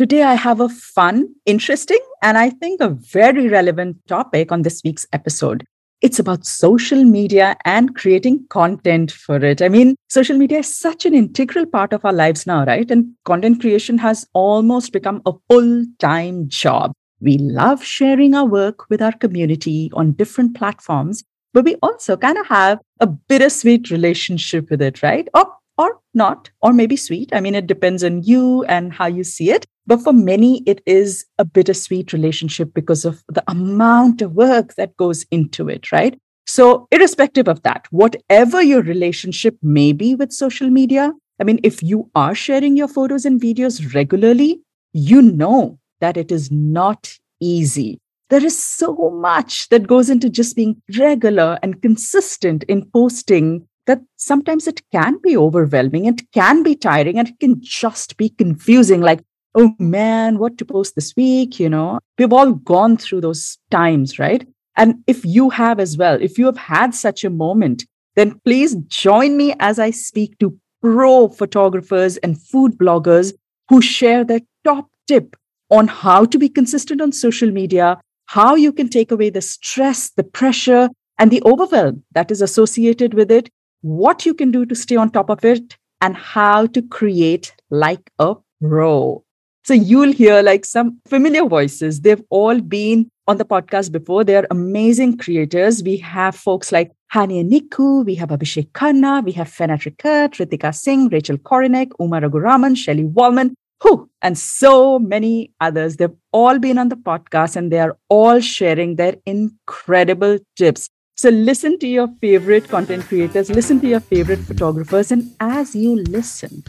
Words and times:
Today, 0.00 0.22
I 0.22 0.32
have 0.32 0.60
a 0.60 0.68
fun, 0.70 1.28
interesting, 1.44 1.98
and 2.22 2.38
I 2.38 2.48
think 2.48 2.80
a 2.80 2.88
very 2.88 3.48
relevant 3.48 3.98
topic 4.08 4.50
on 4.50 4.62
this 4.62 4.80
week's 4.82 5.04
episode. 5.12 5.62
It's 6.00 6.18
about 6.18 6.46
social 6.46 7.04
media 7.04 7.54
and 7.66 7.94
creating 7.94 8.46
content 8.48 9.12
for 9.12 9.36
it. 9.44 9.60
I 9.60 9.68
mean, 9.68 9.96
social 10.08 10.38
media 10.38 10.60
is 10.60 10.74
such 10.74 11.04
an 11.04 11.12
integral 11.12 11.66
part 11.66 11.92
of 11.92 12.02
our 12.06 12.14
lives 12.14 12.46
now, 12.46 12.64
right? 12.64 12.90
And 12.90 13.12
content 13.26 13.60
creation 13.60 13.98
has 13.98 14.26
almost 14.32 14.94
become 14.94 15.20
a 15.26 15.34
full 15.50 15.84
time 15.98 16.48
job. 16.48 16.92
We 17.20 17.36
love 17.36 17.84
sharing 17.84 18.34
our 18.34 18.46
work 18.46 18.88
with 18.88 19.02
our 19.02 19.12
community 19.12 19.90
on 19.92 20.12
different 20.12 20.56
platforms, 20.56 21.22
but 21.52 21.66
we 21.66 21.74
also 21.82 22.16
kind 22.16 22.38
of 22.38 22.46
have 22.46 22.78
a 23.00 23.06
bittersweet 23.06 23.90
relationship 23.90 24.70
with 24.70 24.80
it, 24.80 25.02
right? 25.02 25.28
Or, 25.34 25.52
or 25.80 25.98
not, 26.14 26.50
or 26.60 26.72
maybe 26.72 26.96
sweet. 26.96 27.30
I 27.32 27.40
mean, 27.40 27.54
it 27.54 27.66
depends 27.66 28.04
on 28.04 28.22
you 28.22 28.64
and 28.64 28.92
how 28.92 29.06
you 29.06 29.24
see 29.24 29.50
it. 29.50 29.66
But 29.86 30.02
for 30.02 30.12
many, 30.12 30.62
it 30.66 30.82
is 30.86 31.24
a 31.38 31.44
bittersweet 31.44 32.12
relationship 32.12 32.74
because 32.74 33.04
of 33.04 33.22
the 33.28 33.42
amount 33.48 34.22
of 34.22 34.32
work 34.32 34.74
that 34.74 34.96
goes 34.96 35.24
into 35.30 35.68
it, 35.68 35.90
right? 35.90 36.18
So, 36.46 36.86
irrespective 36.90 37.48
of 37.48 37.62
that, 37.62 37.86
whatever 37.90 38.62
your 38.62 38.82
relationship 38.82 39.56
may 39.62 39.92
be 39.92 40.14
with 40.14 40.32
social 40.32 40.68
media, 40.68 41.12
I 41.40 41.44
mean, 41.44 41.60
if 41.62 41.82
you 41.82 42.10
are 42.14 42.34
sharing 42.34 42.76
your 42.76 42.88
photos 42.88 43.24
and 43.24 43.40
videos 43.40 43.94
regularly, 43.94 44.60
you 44.92 45.22
know 45.22 45.78
that 46.00 46.16
it 46.16 46.30
is 46.32 46.50
not 46.50 47.12
easy. 47.40 47.98
There 48.28 48.44
is 48.44 48.62
so 48.62 49.10
much 49.10 49.68
that 49.70 49.86
goes 49.86 50.10
into 50.10 50.28
just 50.28 50.54
being 50.54 50.80
regular 50.98 51.58
and 51.62 51.80
consistent 51.82 52.64
in 52.64 52.88
posting 52.92 53.66
that 53.90 54.00
sometimes 54.16 54.66
it 54.66 54.80
can 54.92 55.18
be 55.22 55.36
overwhelming 55.36 56.04
it 56.06 56.22
can 56.32 56.62
be 56.62 56.74
tiring 56.76 57.18
and 57.18 57.28
it 57.28 57.38
can 57.40 57.56
just 57.60 58.16
be 58.16 58.28
confusing. 58.28 59.00
Like, 59.00 59.20
oh 59.54 59.74
man, 59.78 60.38
what 60.38 60.56
to 60.58 60.64
post 60.64 60.94
this 60.94 61.14
week? 61.16 61.58
You 61.58 61.68
know, 61.68 61.98
we've 62.18 62.32
all 62.32 62.52
gone 62.52 62.96
through 62.96 63.22
those 63.22 63.58
times, 63.70 64.18
right? 64.18 64.46
And 64.76 65.02
if 65.06 65.24
you 65.24 65.50
have 65.50 65.80
as 65.80 65.96
well, 65.96 66.18
if 66.20 66.38
you 66.38 66.46
have 66.46 66.56
had 66.56 66.94
such 66.94 67.24
a 67.24 67.30
moment, 67.30 67.84
then 68.16 68.40
please 68.44 68.76
join 68.86 69.36
me 69.36 69.54
as 69.58 69.78
I 69.78 69.90
speak 69.90 70.38
to 70.38 70.56
pro 70.80 71.28
photographers 71.28 72.16
and 72.18 72.40
food 72.40 72.78
bloggers 72.78 73.32
who 73.68 73.82
share 73.82 74.24
their 74.24 74.40
top 74.64 74.88
tip 75.06 75.36
on 75.70 75.88
how 75.88 76.24
to 76.24 76.38
be 76.38 76.48
consistent 76.48 77.00
on 77.00 77.12
social 77.12 77.50
media, 77.50 78.00
how 78.26 78.54
you 78.54 78.72
can 78.72 78.88
take 78.88 79.12
away 79.12 79.30
the 79.30 79.42
stress, 79.42 80.10
the 80.10 80.24
pressure, 80.24 80.88
and 81.18 81.30
the 81.30 81.42
overwhelm 81.44 82.02
that 82.12 82.30
is 82.30 82.40
associated 82.40 83.14
with 83.14 83.30
it, 83.30 83.50
what 83.82 84.26
you 84.26 84.34
can 84.34 84.50
do 84.50 84.66
to 84.66 84.74
stay 84.74 84.96
on 84.96 85.10
top 85.10 85.30
of 85.30 85.44
it, 85.44 85.76
and 86.00 86.16
how 86.16 86.66
to 86.66 86.82
create 86.82 87.54
like 87.70 88.10
a 88.18 88.34
pro. 88.62 89.24
So 89.64 89.74
you'll 89.74 90.12
hear 90.12 90.42
like 90.42 90.64
some 90.64 91.00
familiar 91.06 91.46
voices. 91.46 92.00
They've 92.00 92.22
all 92.30 92.60
been 92.60 93.10
on 93.26 93.36
the 93.36 93.44
podcast 93.44 93.92
before. 93.92 94.24
They're 94.24 94.46
amazing 94.50 95.18
creators. 95.18 95.82
We 95.82 95.98
have 95.98 96.34
folks 96.34 96.72
like 96.72 96.92
Hania 97.12 97.44
Nikku, 97.48 98.04
we 98.04 98.14
have 98.14 98.30
Abhishek 98.30 98.70
Khanna, 98.70 99.24
we 99.24 99.32
have 99.32 99.48
Fenat 99.48 99.84
Rickert, 99.84 100.34
Ritika 100.34 100.74
Singh, 100.74 101.08
Rachel 101.08 101.38
Korinek, 101.38 101.90
Uma 101.98 102.20
Raghuraman, 102.20 102.76
Shelly 102.76 103.04
Wallman, 103.04 103.52
who, 103.82 104.08
and 104.22 104.38
so 104.38 104.98
many 104.98 105.52
others. 105.60 105.96
They've 105.96 106.14
all 106.32 106.58
been 106.58 106.78
on 106.78 106.88
the 106.88 106.96
podcast 106.96 107.56
and 107.56 107.72
they 107.72 107.80
are 107.80 107.96
all 108.08 108.40
sharing 108.40 108.96
their 108.96 109.16
incredible 109.26 110.38
tips. 110.56 110.88
So 111.20 111.28
listen 111.28 111.78
to 111.80 111.86
your 111.86 112.08
favorite 112.22 112.66
content 112.66 113.04
creators, 113.04 113.50
listen 113.50 113.78
to 113.82 113.86
your 113.86 114.00
favorite 114.00 114.38
photographers, 114.38 115.12
and 115.12 115.30
as 115.38 115.76
you 115.76 115.96
listen, 115.96 116.64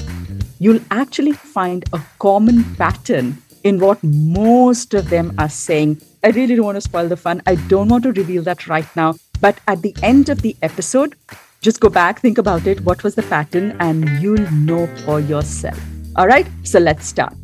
you'll 0.60 0.82
actually 0.92 1.32
find 1.32 1.86
a 1.94 2.02
common 2.20 2.66
pattern 2.76 3.42
in 3.64 3.80
what 3.80 4.04
most 4.04 4.94
of 4.94 5.10
them 5.10 5.34
are 5.38 5.48
saying. 5.48 6.02
I 6.22 6.32
really 6.32 6.56
don't 6.58 6.66
want 6.66 6.76
to 6.76 6.82
spoil 6.82 7.08
the 7.08 7.16
fun. 7.16 7.42
I 7.48 7.56
don't 7.70 7.88
want 7.88 8.04
to 8.04 8.12
reveal 8.12 8.44
that 8.44 8.68
right 8.68 8.94
now. 8.94 9.14
But 9.40 9.58
at 9.70 9.84
the 9.84 9.96
end 10.04 10.28
of 10.28 10.42
the 10.42 10.54
episode, 10.62 11.16
just 11.62 11.80
go 11.80 11.88
back, 11.88 12.20
think 12.20 12.38
about 12.38 12.68
it. 12.68 12.82
What 12.82 13.06
was 13.06 13.16
the 13.16 13.24
pattern? 13.24 13.78
And 13.80 14.22
you'll 14.22 14.52
know 14.52 14.86
for 15.06 15.22
yourself. 15.22 15.80
All 16.18 16.28
right, 16.28 16.48
so 16.64 16.78
let's 16.78 17.08
start. 17.08 17.41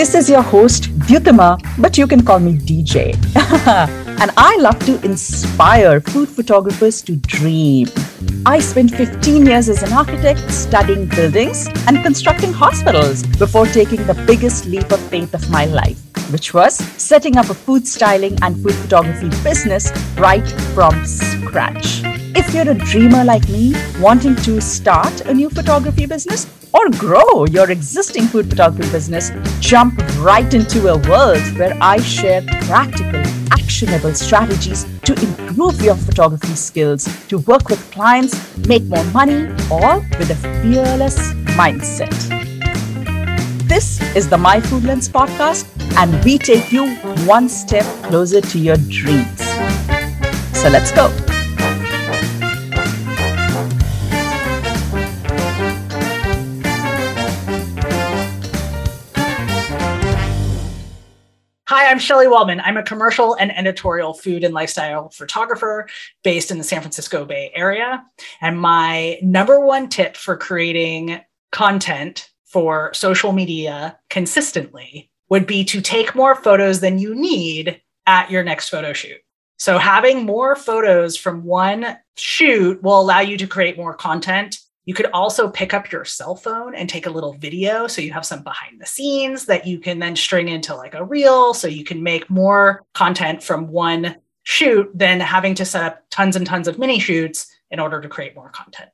This 0.00 0.14
is 0.14 0.30
your 0.30 0.40
host, 0.40 0.84
Dyutima, 1.00 1.60
but 1.78 1.98
you 1.98 2.06
can 2.06 2.24
call 2.24 2.38
me 2.38 2.54
DJ. 2.54 3.12
and 4.22 4.30
I 4.34 4.56
love 4.56 4.78
to 4.86 4.98
inspire 5.04 6.00
food 6.00 6.30
photographers 6.30 7.02
to 7.02 7.16
dream. 7.16 7.86
I 8.46 8.60
spent 8.60 8.92
15 8.92 9.44
years 9.44 9.68
as 9.68 9.82
an 9.82 9.92
architect 9.92 10.50
studying 10.50 11.04
buildings 11.04 11.68
and 11.86 12.02
constructing 12.02 12.50
hospitals 12.50 13.24
before 13.36 13.66
taking 13.66 14.06
the 14.06 14.14
biggest 14.26 14.64
leap 14.64 14.90
of 14.90 15.00
faith 15.10 15.34
of 15.34 15.50
my 15.50 15.66
life, 15.66 16.00
which 16.32 16.54
was 16.54 16.78
setting 16.96 17.36
up 17.36 17.50
a 17.50 17.54
food 17.54 17.86
styling 17.86 18.38
and 18.40 18.56
food 18.62 18.76
photography 18.76 19.28
business 19.44 19.92
right 20.16 20.48
from 20.72 21.04
scratch. 21.04 22.09
If 22.32 22.54
you're 22.54 22.70
a 22.70 22.74
dreamer 22.74 23.24
like 23.24 23.48
me, 23.48 23.74
wanting 23.98 24.36
to 24.36 24.60
start 24.60 25.22
a 25.22 25.34
new 25.34 25.50
photography 25.50 26.06
business, 26.06 26.46
or 26.72 26.88
grow 26.90 27.44
your 27.46 27.68
existing 27.70 28.26
food 28.26 28.48
photography 28.48 28.88
business, 28.92 29.32
jump 29.58 30.00
right 30.18 30.54
into 30.54 30.86
a 30.86 30.96
world 31.08 31.42
where 31.58 31.76
I 31.80 32.00
share 32.00 32.42
practical, 32.42 33.20
actionable 33.50 34.14
strategies 34.14 34.86
to 35.06 35.14
improve 35.14 35.82
your 35.82 35.96
photography 35.96 36.54
skills, 36.54 37.08
to 37.26 37.38
work 37.38 37.68
with 37.68 37.90
clients, 37.90 38.34
make 38.68 38.84
more 38.84 39.04
money, 39.06 39.48
all 39.68 39.98
with 40.18 40.30
a 40.30 40.36
fearless 40.62 41.32
mindset. 41.58 42.14
This 43.66 44.00
is 44.14 44.28
the 44.28 44.38
My 44.38 44.60
Food 44.60 44.84
Lens 44.84 45.08
podcast, 45.08 45.66
and 45.96 46.24
we 46.24 46.38
take 46.38 46.70
you 46.70 46.94
one 47.26 47.48
step 47.48 47.84
closer 48.04 48.40
to 48.40 48.58
your 48.58 48.76
dreams. 48.76 49.40
So 50.52 50.68
let's 50.68 50.92
go. 50.92 51.29
I'm 61.90 61.98
Shelly 61.98 62.26
Wallman. 62.26 62.62
I'm 62.64 62.76
a 62.76 62.84
commercial 62.84 63.34
and 63.34 63.50
editorial 63.50 64.14
food 64.14 64.44
and 64.44 64.54
lifestyle 64.54 65.08
photographer 65.08 65.88
based 66.22 66.52
in 66.52 66.58
the 66.58 66.62
San 66.62 66.82
Francisco 66.82 67.24
Bay 67.24 67.50
Area. 67.52 68.04
And 68.40 68.60
my 68.60 69.18
number 69.22 69.58
one 69.58 69.88
tip 69.88 70.16
for 70.16 70.36
creating 70.36 71.20
content 71.50 72.30
for 72.44 72.94
social 72.94 73.32
media 73.32 73.98
consistently 74.08 75.10
would 75.30 75.48
be 75.48 75.64
to 75.64 75.80
take 75.80 76.14
more 76.14 76.36
photos 76.36 76.78
than 76.78 77.00
you 77.00 77.12
need 77.12 77.82
at 78.06 78.30
your 78.30 78.44
next 78.44 78.68
photo 78.68 78.92
shoot. 78.92 79.18
So, 79.58 79.76
having 79.76 80.24
more 80.24 80.54
photos 80.54 81.16
from 81.16 81.42
one 81.42 81.98
shoot 82.16 82.80
will 82.84 83.00
allow 83.00 83.18
you 83.18 83.36
to 83.36 83.48
create 83.48 83.76
more 83.76 83.94
content 83.94 84.60
you 84.90 84.94
could 84.94 85.06
also 85.12 85.48
pick 85.48 85.72
up 85.72 85.92
your 85.92 86.04
cell 86.04 86.34
phone 86.34 86.74
and 86.74 86.88
take 86.88 87.06
a 87.06 87.10
little 87.10 87.34
video. 87.34 87.86
So 87.86 88.02
you 88.02 88.12
have 88.12 88.26
some 88.26 88.42
behind 88.42 88.80
the 88.80 88.86
scenes 88.86 89.46
that 89.46 89.64
you 89.64 89.78
can 89.78 90.00
then 90.00 90.16
string 90.16 90.48
into 90.48 90.74
like 90.74 90.94
a 90.94 91.04
reel. 91.04 91.54
So 91.54 91.68
you 91.68 91.84
can 91.84 92.02
make 92.02 92.28
more 92.28 92.82
content 92.92 93.40
from 93.40 93.68
one 93.68 94.16
shoot 94.42 94.90
than 94.92 95.20
having 95.20 95.54
to 95.54 95.64
set 95.64 95.84
up 95.84 96.02
tons 96.10 96.34
and 96.34 96.44
tons 96.44 96.66
of 96.66 96.76
mini 96.76 96.98
shoots 96.98 97.46
in 97.70 97.78
order 97.78 98.00
to 98.00 98.08
create 98.08 98.34
more 98.34 98.48
content. 98.48 98.90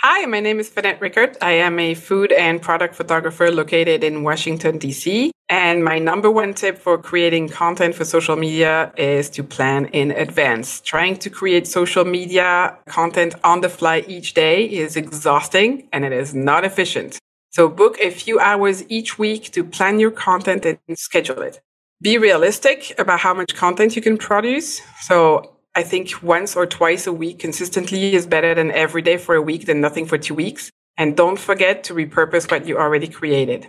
Hi, 0.00 0.26
my 0.26 0.40
name 0.40 0.60
is 0.60 0.68
Fenat 0.68 1.00
Rickert. 1.00 1.38
I 1.40 1.52
am 1.52 1.78
a 1.78 1.94
food 1.94 2.30
and 2.30 2.60
product 2.60 2.94
photographer 2.94 3.50
located 3.50 4.04
in 4.04 4.22
Washington, 4.22 4.76
D.C. 4.76 5.32
And 5.48 5.82
my 5.82 5.98
number 5.98 6.30
one 6.30 6.52
tip 6.52 6.76
for 6.76 6.98
creating 6.98 7.48
content 7.48 7.94
for 7.94 8.04
social 8.04 8.36
media 8.36 8.92
is 8.98 9.30
to 9.30 9.42
plan 9.42 9.86
in 9.86 10.10
advance. 10.10 10.80
Trying 10.82 11.16
to 11.16 11.30
create 11.30 11.66
social 11.66 12.04
media 12.04 12.76
content 12.86 13.36
on 13.42 13.62
the 13.62 13.70
fly 13.70 14.04
each 14.06 14.34
day 14.34 14.66
is 14.66 14.96
exhausting 14.96 15.88
and 15.94 16.04
it 16.04 16.12
is 16.12 16.34
not 16.34 16.64
efficient. 16.64 17.18
So 17.50 17.66
book 17.66 17.96
a 17.98 18.10
few 18.10 18.38
hours 18.38 18.84
each 18.90 19.18
week 19.18 19.50
to 19.52 19.64
plan 19.64 19.98
your 19.98 20.10
content 20.10 20.66
and 20.66 20.98
schedule 20.98 21.40
it. 21.40 21.62
Be 22.02 22.18
realistic 22.18 22.94
about 22.98 23.20
how 23.20 23.32
much 23.32 23.54
content 23.54 23.96
you 23.96 24.02
can 24.02 24.18
produce. 24.18 24.82
So 25.00 25.55
I 25.76 25.82
think 25.82 26.22
once 26.22 26.56
or 26.56 26.64
twice 26.64 27.06
a 27.06 27.12
week 27.12 27.38
consistently 27.38 28.14
is 28.14 28.26
better 28.26 28.54
than 28.54 28.70
every 28.70 29.02
day 29.02 29.18
for 29.18 29.34
a 29.34 29.42
week 29.42 29.66
than 29.66 29.78
nothing 29.78 30.06
for 30.06 30.16
two 30.16 30.34
weeks. 30.34 30.70
And 30.96 31.14
don't 31.14 31.38
forget 31.38 31.84
to 31.84 31.94
repurpose 31.94 32.50
what 32.50 32.66
you 32.66 32.78
already 32.78 33.08
created. 33.08 33.66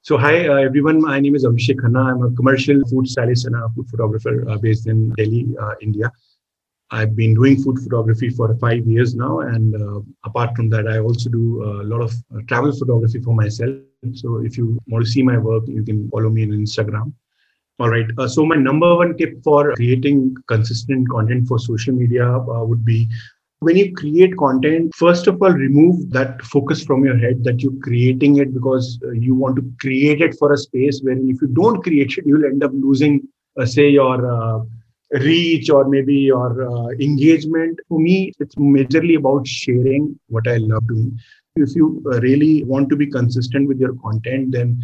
So, 0.00 0.16
hi 0.16 0.48
uh, 0.48 0.54
everyone. 0.54 1.02
My 1.02 1.20
name 1.20 1.34
is 1.34 1.44
Abhishek 1.44 1.76
Khanna. 1.82 2.02
I'm 2.12 2.22
a 2.22 2.30
commercial 2.30 2.80
food 2.88 3.08
stylist 3.08 3.44
and 3.44 3.54
a 3.54 3.68
food 3.74 3.86
photographer 3.90 4.48
uh, 4.48 4.56
based 4.56 4.86
in 4.86 5.10
Delhi, 5.18 5.46
uh, 5.60 5.74
India. 5.82 6.10
I've 6.90 7.14
been 7.14 7.34
doing 7.34 7.62
food 7.62 7.78
photography 7.80 8.30
for 8.30 8.56
five 8.56 8.86
years 8.86 9.14
now. 9.14 9.40
And 9.40 9.74
uh, 9.74 10.00
apart 10.24 10.56
from 10.56 10.70
that, 10.70 10.88
I 10.88 11.00
also 11.00 11.28
do 11.28 11.62
a 11.62 11.84
lot 11.92 12.00
of 12.00 12.14
uh, 12.34 12.40
travel 12.48 12.72
photography 12.72 13.20
for 13.20 13.34
myself. 13.34 13.76
So, 14.14 14.36
if 14.38 14.56
you 14.56 14.78
want 14.86 15.04
to 15.04 15.10
see 15.10 15.22
my 15.22 15.36
work, 15.36 15.64
you 15.66 15.82
can 15.82 16.08
follow 16.08 16.30
me 16.30 16.44
on 16.44 16.52
Instagram. 16.52 17.12
All 17.78 17.90
right. 17.90 18.06
Uh, 18.16 18.26
so 18.26 18.46
my 18.46 18.56
number 18.56 18.96
one 18.96 19.16
tip 19.18 19.42
for 19.44 19.74
creating 19.74 20.34
consistent 20.48 21.08
content 21.10 21.46
for 21.46 21.58
social 21.58 21.94
media 21.94 22.26
uh, 22.26 22.64
would 22.64 22.84
be 22.84 23.08
when 23.60 23.76
you 23.76 23.94
create 23.94 24.36
content, 24.36 24.94
first 24.94 25.26
of 25.26 25.40
all, 25.42 25.50
remove 25.50 26.10
that 26.10 26.42
focus 26.42 26.84
from 26.84 27.04
your 27.04 27.16
head 27.16 27.42
that 27.44 27.60
you're 27.62 27.80
creating 27.82 28.36
it 28.36 28.52
because 28.52 28.98
uh, 29.04 29.12
you 29.12 29.34
want 29.34 29.56
to 29.56 29.72
create 29.80 30.20
it 30.20 30.36
for 30.38 30.52
a 30.52 30.58
space 30.58 31.00
wherein 31.02 31.28
if 31.28 31.40
you 31.40 31.48
don't 31.48 31.82
create 31.82 32.14
it, 32.18 32.26
you'll 32.26 32.44
end 32.44 32.62
up 32.62 32.70
losing, 32.74 33.26
uh, 33.58 33.64
say, 33.64 33.88
your 33.88 34.30
uh, 34.30 34.60
reach 35.12 35.70
or 35.70 35.88
maybe 35.88 36.14
your 36.14 36.68
uh, 36.68 36.88
engagement. 37.00 37.78
For 37.88 37.98
me, 37.98 38.32
it's 38.38 38.54
majorly 38.56 39.16
about 39.16 39.46
sharing 39.46 40.18
what 40.28 40.46
I 40.46 40.58
love 40.58 40.86
doing. 40.88 41.18
If 41.56 41.74
you 41.74 42.02
uh, 42.12 42.20
really 42.20 42.62
want 42.64 42.90
to 42.90 42.96
be 42.96 43.06
consistent 43.06 43.68
with 43.68 43.80
your 43.80 43.94
content, 43.94 44.52
then 44.52 44.82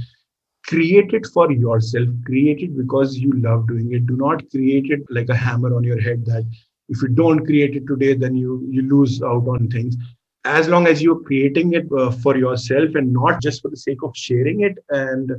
create 0.72 1.14
it 1.20 1.26
for 1.38 1.50
yourself. 1.52 2.08
Create 2.26 2.60
it 2.69 2.76
because 2.76 3.16
you 3.19 3.32
love 3.48 3.69
doing 3.69 3.92
it. 3.98 4.06
Do 4.06 4.16
not 4.16 4.50
create 4.50 4.90
it 4.98 5.00
like 5.19 5.28
a 5.28 5.40
hammer 5.46 5.76
on 5.76 5.84
your 5.84 6.00
head 6.00 6.26
that 6.26 6.44
if 6.88 7.02
you 7.02 7.08
don't 7.08 7.44
create 7.46 7.76
it 7.76 7.86
today 7.86 8.14
then 8.14 8.36
you 8.36 8.52
you 8.70 8.82
lose 8.94 9.22
out 9.22 9.46
on 9.54 9.69
things 9.69 9.96
as 10.44 10.69
long 10.69 10.86
as 10.86 11.02
you're 11.02 11.20
creating 11.20 11.74
it 11.74 11.86
uh, 12.00 12.10
for 12.10 12.36
yourself 12.36 12.94
and 12.94 13.12
not 13.12 13.40
just 13.40 13.62
for 13.62 13.70
the 13.70 13.76
sake 13.76 14.02
of 14.02 14.16
sharing 14.16 14.62
it 14.62 14.78
and 14.90 15.32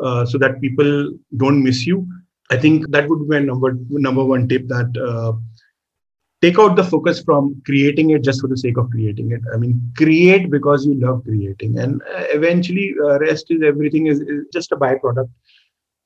uh, 0.00 0.24
so 0.24 0.38
that 0.38 0.60
people 0.60 1.12
don't 1.42 1.62
miss 1.62 1.86
you 1.86 2.06
i 2.50 2.56
think 2.56 2.88
that 2.90 3.08
would 3.08 3.22
be 3.24 3.34
my 3.34 3.40
number 3.50 3.76
number 4.08 4.24
one 4.32 4.48
tip 4.48 4.66
that 4.74 4.90
uh, 5.10 5.32
take 6.44 6.58
out 6.64 6.76
the 6.76 6.88
focus 6.92 7.22
from 7.28 7.50
creating 7.68 8.10
it 8.16 8.24
just 8.28 8.40
for 8.40 8.48
the 8.52 8.60
sake 8.64 8.78
of 8.82 8.90
creating 8.94 9.32
it 9.38 9.54
i 9.54 9.56
mean 9.64 9.74
create 10.02 10.50
because 10.56 10.86
you 10.86 10.94
love 11.06 11.22
creating 11.28 11.78
and 11.78 12.02
uh, 12.02 12.24
eventually 12.38 12.88
uh, 13.04 13.18
rest 13.18 13.50
is 13.50 13.62
everything 13.72 14.06
is, 14.06 14.20
is 14.20 14.44
just 14.58 14.72
a 14.72 14.76
byproduct 14.76 15.30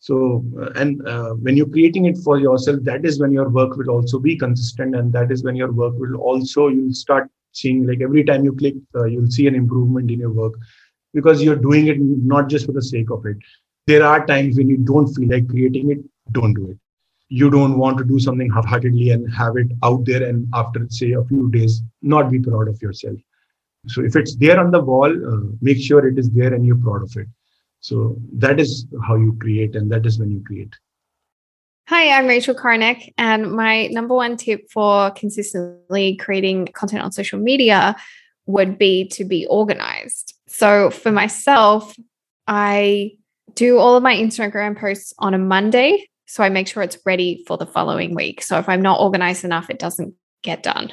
so, 0.01 0.45
uh, 0.61 0.71
and 0.77 1.07
uh, 1.07 1.31
when 1.35 1.57
you're 1.57 1.69
creating 1.69 2.05
it 2.05 2.19
for 2.19 2.39
yourself, 2.39 2.79
that 2.83 3.05
is 3.05 3.21
when 3.21 3.33
your 3.33 3.49
work 3.49 3.77
will 3.77 3.91
also 3.91 4.19
be 4.19 4.37
consistent, 4.37 4.95
and 4.95 5.13
that 5.13 5.33
is 5.33 5.43
when 5.43 5.57
your 5.57 5.73
work 5.73 5.95
will 5.97 6.17
also 6.17 6.69
you'll 6.69 6.95
start 6.95 7.29
seeing 7.53 7.87
like 7.87 8.01
every 8.01 8.23
time 8.25 8.45
you 8.45 8.55
click, 8.55 8.75
uh, 8.95 9.05
you'll 9.05 9.31
see 9.31 9.47
an 9.49 9.55
improvement 9.55 10.11
in 10.11 10.21
your 10.21 10.31
work 10.31 10.55
because 11.15 11.43
you're 11.43 11.57
doing 11.57 11.89
it 11.89 11.97
not 11.99 12.49
just 12.49 12.67
for 12.67 12.73
the 12.73 12.83
sake 12.83 13.11
of 13.11 13.27
it. 13.27 13.37
There 13.87 14.05
are 14.05 14.25
times 14.25 14.57
when 14.57 14.69
you 14.69 14.77
don't 14.77 15.13
feel 15.15 15.29
like 15.29 15.49
creating 15.49 15.91
it, 15.91 15.99
don't 16.33 16.55
do 16.55 16.71
it. 16.71 16.79
You 17.29 17.51
don't 17.51 17.79
want 17.79 17.99
to 17.99 18.05
do 18.05 18.19
something 18.19 18.51
half-heartedly 18.51 19.11
and 19.11 19.33
have 19.35 19.57
it 19.57 19.69
out 19.83 20.05
there, 20.05 20.27
and 20.27 20.49
after 20.55 20.87
say 20.89 21.13
a 21.13 21.25
few 21.25 21.51
days, 21.51 21.83
not 22.03 22.31
be 22.31 22.39
proud 22.39 22.69
of 22.69 22.81
yourself. 22.81 23.19
So 23.87 24.03
if 24.03 24.17
it's 24.17 24.37
there 24.37 24.59
on 24.59 24.71
the 24.71 24.81
wall, 24.81 25.11
uh, 25.11 25.53
make 25.61 25.79
sure 25.79 26.07
it 26.07 26.19
is 26.19 26.31
there 26.31 26.53
and 26.53 26.65
you're 26.67 26.77
proud 26.77 27.03
of 27.03 27.17
it 27.17 27.29
so 27.81 28.17
that 28.35 28.59
is 28.59 28.87
how 29.07 29.17
you 29.17 29.37
create, 29.41 29.77
and 29.77 29.91
that 29.93 30.07
is 30.07 30.19
when 30.19 30.31
you 30.31 30.43
create. 30.45 30.75
Hi, 31.89 32.11
I'm 32.11 32.27
Rachel 32.27 32.55
Korinek, 32.55 33.15
and 33.17 33.53
my 33.53 33.87
number 33.87 34.15
one 34.15 34.37
tip 34.37 34.71
for 34.71 35.11
consistently 35.13 36.17
creating 36.17 36.67
content 36.67 37.03
on 37.03 37.13
social 37.13 37.39
media 37.39 37.97
would 38.47 38.79
be 38.79 39.09
to 39.09 39.25
be 39.25 39.47
organized. 39.47 40.35
So 40.49 40.91
for 40.91 41.13
myself, 41.13 41.95
I 42.47 43.13
do 43.55 43.79
all 43.79 43.97
of 43.97 44.03
my 44.03 44.15
Instagram 44.15 44.79
posts 44.79 45.15
on 45.19 45.35
a 45.35 45.39
Monday. 45.39 46.09
So 46.31 46.45
I 46.45 46.51
make 46.51 46.69
sure 46.69 46.83
it's 46.83 46.99
ready 47.07 47.43
for 47.47 47.57
the 47.57 47.65
following 47.65 48.15
week. 48.15 48.43
So 48.43 48.59
if 48.59 48.69
I'm 48.69 48.83
not 48.83 49.01
organized 49.01 49.47
enough, 49.47 49.71
it 49.71 49.79
doesn't 49.79 50.13
get 50.43 50.63
done. 50.63 50.93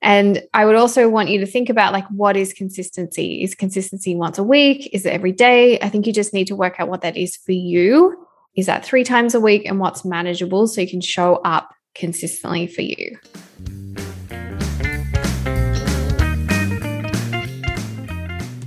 And 0.00 0.44
I 0.54 0.64
would 0.64 0.76
also 0.76 1.08
want 1.08 1.28
you 1.28 1.40
to 1.40 1.46
think 1.46 1.68
about 1.68 1.92
like 1.92 2.06
what 2.06 2.36
is 2.36 2.52
consistency? 2.52 3.42
Is 3.42 3.56
consistency 3.56 4.14
once 4.14 4.38
a 4.38 4.44
week? 4.44 4.88
Is 4.92 5.04
it 5.04 5.12
every 5.12 5.32
day? 5.32 5.80
I 5.80 5.88
think 5.88 6.06
you 6.06 6.12
just 6.12 6.32
need 6.32 6.46
to 6.46 6.54
work 6.54 6.78
out 6.78 6.88
what 6.88 7.00
that 7.00 7.16
is 7.16 7.34
for 7.34 7.50
you. 7.50 8.16
Is 8.54 8.66
that 8.66 8.84
three 8.84 9.02
times 9.02 9.34
a 9.34 9.40
week 9.40 9.66
and 9.66 9.80
what's 9.80 10.04
manageable 10.04 10.68
so 10.68 10.80
you 10.80 10.88
can 10.88 11.00
show 11.00 11.40
up 11.44 11.74
consistently 11.96 12.68
for 12.68 12.82
you? 12.82 13.18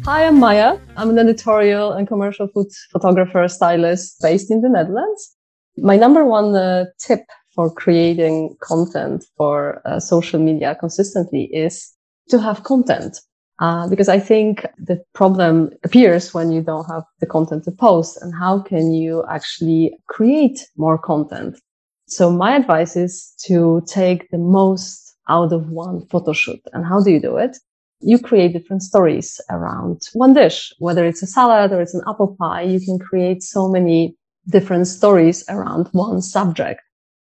Hi, 0.03 0.25
I'm 0.25 0.37
Maya. 0.37 0.77
I'm 0.97 1.11
an 1.11 1.17
editorial 1.17 1.93
and 1.93 2.05
commercial 2.05 2.49
food 2.49 2.67
photographer 2.91 3.47
stylist 3.47 4.21
based 4.21 4.51
in 4.51 4.59
the 4.59 4.67
Netherlands. 4.67 5.37
My 5.81 5.95
number 5.95 6.25
one 6.25 6.55
uh, 6.55 6.85
tip 6.99 7.25
for 7.53 7.69
creating 7.73 8.55
content 8.61 9.25
for 9.37 9.81
uh, 9.85 9.99
social 9.99 10.39
media 10.39 10.75
consistently 10.79 11.43
is 11.53 11.91
to 12.29 12.39
have 12.39 12.63
content. 12.63 13.19
Uh, 13.59 13.89
because 13.89 14.07
I 14.07 14.19
think 14.19 14.65
the 14.77 15.03
problem 15.13 15.71
appears 15.83 16.33
when 16.33 16.51
you 16.51 16.61
don't 16.61 16.85
have 16.85 17.03
the 17.19 17.25
content 17.25 17.65
to 17.65 17.71
post 17.71 18.17
and 18.21 18.33
how 18.33 18.61
can 18.61 18.93
you 18.93 19.25
actually 19.29 19.97
create 20.07 20.65
more 20.77 20.97
content? 20.97 21.59
So 22.07 22.31
my 22.31 22.55
advice 22.55 22.95
is 22.95 23.33
to 23.45 23.83
take 23.85 24.31
the 24.31 24.37
most 24.37 25.13
out 25.27 25.51
of 25.51 25.69
one 25.69 26.05
photo 26.07 26.31
shoot. 26.31 26.61
And 26.71 26.85
how 26.85 27.03
do 27.03 27.11
you 27.11 27.19
do 27.19 27.35
it? 27.35 27.57
You 27.99 28.17
create 28.17 28.53
different 28.53 28.81
stories 28.81 29.41
around 29.49 30.03
one 30.13 30.33
dish, 30.33 30.73
whether 30.79 31.05
it's 31.05 31.21
a 31.21 31.27
salad 31.27 31.73
or 31.73 31.81
it's 31.81 31.93
an 31.93 32.01
apple 32.07 32.37
pie. 32.39 32.61
You 32.61 32.79
can 32.79 32.97
create 32.97 33.43
so 33.43 33.67
many 33.67 34.15
different 34.49 34.87
stories 34.87 35.43
around 35.49 35.87
one 35.91 36.21
subject. 36.21 36.81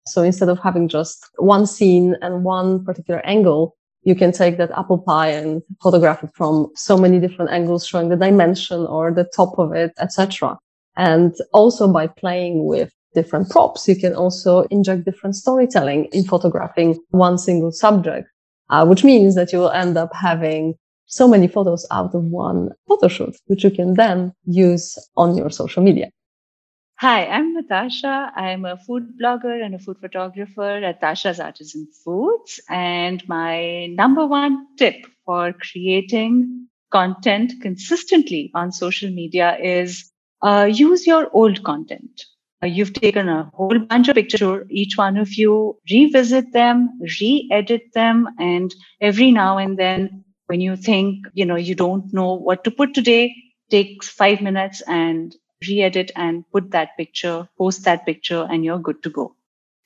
So 0.08 0.24
instead 0.24 0.50
of 0.50 0.60
having 0.60 0.88
just 0.88 1.26
one 1.38 1.66
scene 1.66 2.16
and 2.22 2.44
one 2.44 2.84
particular 2.84 3.22
angle, 3.26 3.76
you 4.04 4.16
can 4.16 4.32
take 4.32 4.58
that 4.58 4.72
apple 4.72 4.98
pie 4.98 5.30
and 5.30 5.62
photograph 5.84 6.24
it 6.24 6.32
from 6.34 6.68
so 6.76 6.98
many 6.98 7.20
different 7.20 7.52
angles, 7.52 7.86
showing 7.86 8.10
the 8.10 8.16
dimension 8.16 8.86
or 8.88 9.12
the 9.12 9.30
top 9.36 9.60
of 9.60 9.74
it, 9.74 9.92
etc. 10.00 10.58
And 10.96 11.36
also 11.54 11.92
by 11.92 12.08
playing 12.08 12.66
with 12.66 12.92
different 13.14 13.50
props, 13.50 13.88
you 13.88 13.96
can 13.96 14.16
also 14.16 14.62
inject 14.72 15.06
different 15.06 15.36
storytelling 15.36 16.06
in 16.12 16.24
photographing 16.24 16.98
one 17.10 17.38
single 17.38 17.72
subject, 17.72 18.28
uh, 18.70 18.86
which 18.86 19.04
means 19.04 19.36
that 19.36 19.52
you 19.52 19.60
will 19.60 19.72
end 19.72 19.98
up 19.98 20.14
having 20.14 20.76
so 21.06 21.28
many 21.28 21.48
photos 21.48 21.86
out 21.92 22.14
of 22.14 22.24
one 22.24 22.70
photo 22.88 23.08
shoot, 23.08 23.36
which 23.48 23.64
you 23.64 23.72
can 23.72 23.96
then 23.96 24.32
use 24.46 24.98
on 25.18 25.36
your 25.36 25.50
social 25.50 25.84
media. 25.84 26.10
Hi, 27.02 27.28
I'm 27.28 27.54
Natasha. 27.54 28.30
I'm 28.36 28.66
a 28.66 28.76
food 28.76 29.14
blogger 29.18 29.64
and 29.64 29.74
a 29.74 29.80
food 29.80 30.00
photographer 30.02 30.84
at 30.84 31.00
Tasha's 31.00 31.40
Artisan 31.40 31.88
Foods. 32.04 32.60
And 32.70 33.26
my 33.30 33.86
number 33.86 34.28
one 34.28 34.68
tip 34.76 35.06
for 35.26 35.54
creating 35.54 36.68
content 36.92 37.54
consistently 37.62 38.52
on 38.54 38.74
social 38.74 39.10
media 39.12 39.58
is 39.64 40.12
uh, 40.42 40.70
use 40.70 41.08
your 41.08 41.30
old 41.32 41.64
content. 41.64 42.26
Uh, 42.62 42.68
you've 42.68 42.92
taken 42.92 43.30
a 43.30 43.50
whole 43.54 43.80
bunch 43.80 44.10
of 44.10 44.16
pictures. 44.16 44.68
Each 44.70 44.98
one 44.98 45.16
of 45.16 45.34
you 45.36 45.80
revisit 45.90 46.52
them, 46.52 47.00
re-edit 47.22 47.94
them, 47.94 48.28
and 48.40 48.76
every 49.00 49.32
now 49.32 49.58
and 49.58 49.80
then, 49.80 50.26
when 50.48 50.60
you 50.60 50.76
think 50.76 51.26
you 51.34 51.46
know 51.46 51.56
you 51.56 51.76
don't 51.76 52.14
know 52.14 52.34
what 52.34 52.66
to 52.66 52.72
put 52.72 52.94
today, 52.94 53.34
take 53.70 54.04
five 54.04 54.42
minutes 54.42 54.82
and 54.82 55.34
re-edit 55.68 56.12
and 56.16 56.50
put 56.52 56.72
that 56.72 56.96
picture, 56.98 57.50
post 57.58 57.84
that 57.86 58.06
picture, 58.06 58.48
and 58.50 58.64
you're 58.66 58.80
good 58.80 59.02
to 59.04 59.10
go. 59.10 59.36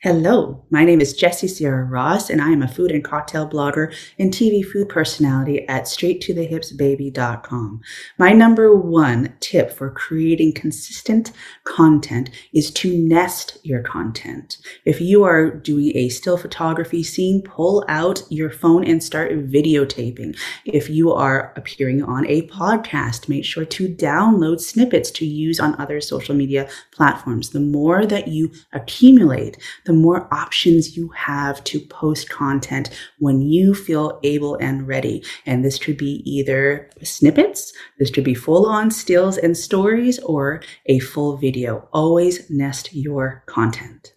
Hello, 0.04 0.66
my 0.70 0.84
name 0.84 1.00
is 1.00 1.14
Jessie 1.14 1.48
Sierra 1.48 1.86
Ross, 1.86 2.30
and 2.30 2.42
I 2.42 2.50
am 2.50 2.62
a 2.62 2.68
food 2.68 2.92
and 2.92 3.02
cocktail 3.02 3.48
blogger 3.48 3.96
and 4.20 4.34
TV 4.34 4.62
food 4.62 4.90
personality 4.90 5.66
at 5.70 5.88
straight-to-the-hips-baby.com. 5.88 7.80
My 8.20 8.34
number 8.34 8.76
one 8.76 9.34
tip 9.40 9.72
for 9.72 9.90
creating 9.90 10.56
consistent 10.56 11.32
content 11.64 12.32
is 12.54 12.70
to 12.72 12.98
nest 12.98 13.60
your 13.64 13.82
content. 13.82 14.58
If 14.84 15.00
you 15.00 15.24
are 15.24 15.50
doing 15.50 15.96
a 15.96 16.10
still 16.10 16.36
photography 16.36 17.02
scene, 17.02 17.42
pull 17.42 17.86
out 17.88 18.24
your 18.30 18.50
phone 18.50 18.84
and 18.84 19.02
start 19.02 19.32
videotaping. 19.32 20.38
If 20.66 20.90
you 20.90 21.14
are 21.14 21.54
appearing 21.56 22.04
on 22.04 22.28
a 22.28 22.46
podcast, 22.50 23.30
make 23.30 23.46
sure 23.46 23.64
to 23.64 23.88
download 23.88 24.60
snippets 24.60 25.12
to 25.12 25.26
use 25.26 25.62
on 25.62 25.80
other 25.80 26.02
social 26.02 26.36
media 26.36 26.68
platforms. 26.92 27.52
The 27.52 27.62
more 27.62 28.06
that 28.06 28.28
you 28.28 28.52
accumulate, 28.74 29.58
the 29.86 29.93
the 29.94 30.00
more 30.00 30.34
options 30.34 30.98
you 30.98 31.10
have 31.10 31.64
to 31.66 31.80
post 31.80 32.30
content 32.30 32.90
when 33.20 33.42
you 33.42 33.76
feel 33.76 34.20
able 34.24 34.56
and 34.56 34.88
ready. 34.88 35.24
And 35.46 35.64
this 35.64 35.78
could 35.78 35.98
be 35.98 36.24
either 36.26 36.90
snippets, 37.04 37.72
this 38.00 38.10
could 38.10 38.24
be 38.24 38.34
full 38.34 38.66
on 38.66 38.90
stills 38.90 39.38
and 39.38 39.56
stories, 39.56 40.18
or 40.20 40.64
a 40.88 40.98
full 41.00 41.38
video. 41.38 41.88
Always 41.94 42.50
nest 42.50 42.94
your 42.94 43.44
content. 43.46 44.14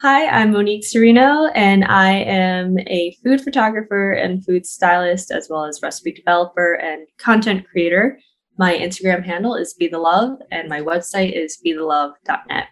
Hi, 0.00 0.26
I'm 0.28 0.52
Monique 0.52 0.84
Serino, 0.84 1.50
and 1.54 1.84
I 1.84 2.12
am 2.12 2.78
a 2.80 3.16
food 3.22 3.42
photographer 3.42 4.12
and 4.12 4.44
food 4.44 4.64
stylist, 4.64 5.30
as 5.30 5.48
well 5.50 5.64
as 5.64 5.80
recipe 5.82 6.12
developer 6.12 6.74
and 6.74 7.06
content 7.18 7.66
creator. 7.68 8.18
My 8.58 8.74
Instagram 8.74 9.24
handle 9.24 9.54
is 9.54 9.74
Be 9.74 9.88
the 9.88 9.98
Love, 9.98 10.38
and 10.50 10.70
my 10.70 10.80
website 10.80 11.32
is 11.32 11.58
be 11.58 11.74
the 11.74 11.80
bethelove.net. 11.80 12.68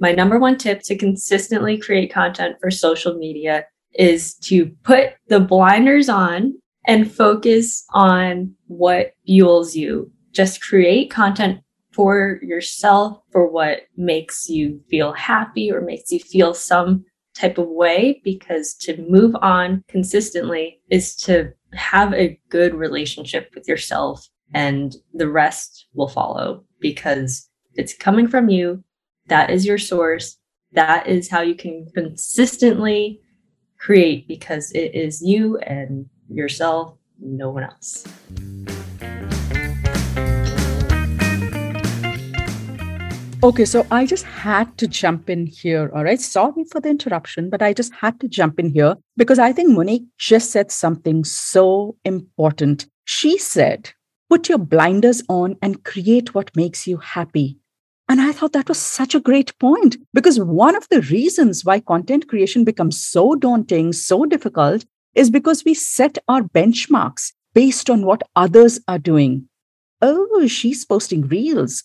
My 0.00 0.12
number 0.12 0.38
one 0.38 0.58
tip 0.58 0.82
to 0.82 0.96
consistently 0.96 1.78
create 1.78 2.12
content 2.12 2.56
for 2.60 2.70
social 2.70 3.14
media 3.14 3.66
is 3.94 4.34
to 4.34 4.66
put 4.84 5.14
the 5.28 5.40
blinders 5.40 6.08
on 6.08 6.54
and 6.86 7.10
focus 7.10 7.84
on 7.92 8.54
what 8.66 9.12
fuels 9.26 9.74
you. 9.74 10.10
Just 10.32 10.62
create 10.62 11.10
content 11.10 11.60
for 11.92 12.38
yourself 12.42 13.20
for 13.32 13.50
what 13.50 13.80
makes 13.96 14.48
you 14.48 14.80
feel 14.88 15.12
happy 15.12 15.70
or 15.72 15.80
makes 15.80 16.12
you 16.12 16.20
feel 16.20 16.54
some 16.54 17.04
type 17.34 17.58
of 17.58 17.68
way 17.68 18.20
because 18.24 18.74
to 18.74 18.96
move 19.08 19.34
on 19.42 19.82
consistently 19.88 20.80
is 20.90 21.16
to 21.16 21.52
have 21.72 22.14
a 22.14 22.38
good 22.50 22.74
relationship 22.74 23.50
with 23.54 23.66
yourself 23.68 24.28
and 24.54 24.96
the 25.14 25.28
rest 25.28 25.86
will 25.94 26.08
follow 26.08 26.64
because 26.80 27.48
it's 27.74 27.94
coming 27.94 28.26
from 28.26 28.48
you 28.48 28.82
that 29.28 29.50
is 29.50 29.64
your 29.64 29.78
source 29.78 30.36
that 30.72 31.06
is 31.06 31.30
how 31.30 31.40
you 31.40 31.54
can 31.54 31.86
consistently 31.94 33.20
create 33.78 34.28
because 34.28 34.70
it 34.72 34.94
is 34.94 35.22
you 35.22 35.56
and 35.58 36.06
yourself 36.28 36.94
no 37.20 37.50
one 37.50 37.64
else 37.64 38.04
Okay, 43.40 43.64
so 43.66 43.86
I 43.92 44.04
just 44.04 44.24
had 44.24 44.76
to 44.78 44.88
jump 44.88 45.30
in 45.30 45.46
here. 45.46 45.92
All 45.94 46.02
right. 46.02 46.20
Sorry 46.20 46.64
for 46.72 46.80
the 46.80 46.88
interruption, 46.88 47.50
but 47.50 47.62
I 47.62 47.72
just 47.72 47.94
had 47.94 48.18
to 48.18 48.26
jump 48.26 48.58
in 48.58 48.70
here 48.70 48.96
because 49.16 49.38
I 49.38 49.52
think 49.52 49.70
Monique 49.70 50.06
just 50.18 50.50
said 50.50 50.72
something 50.72 51.22
so 51.22 51.96
important. 52.04 52.88
She 53.04 53.38
said, 53.38 53.92
put 54.28 54.48
your 54.48 54.58
blinders 54.58 55.22
on 55.28 55.56
and 55.62 55.84
create 55.84 56.34
what 56.34 56.54
makes 56.56 56.88
you 56.88 56.96
happy. 56.96 57.57
And 58.08 58.20
I 58.20 58.32
thought 58.32 58.52
that 58.54 58.68
was 58.68 58.78
such 58.78 59.14
a 59.14 59.20
great 59.20 59.58
point 59.58 59.96
because 60.14 60.40
one 60.40 60.74
of 60.74 60.88
the 60.88 61.02
reasons 61.02 61.64
why 61.64 61.80
content 61.80 62.28
creation 62.28 62.64
becomes 62.64 63.00
so 63.00 63.34
daunting, 63.34 63.92
so 63.92 64.24
difficult, 64.24 64.86
is 65.14 65.30
because 65.30 65.64
we 65.64 65.74
set 65.74 66.16
our 66.28 66.42
benchmarks 66.42 67.32
based 67.54 67.90
on 67.90 68.06
what 68.06 68.22
others 68.34 68.80
are 68.88 68.98
doing 68.98 69.48
Oh, 70.00 70.46
she's 70.46 70.84
posting 70.84 71.22
reels. 71.22 71.82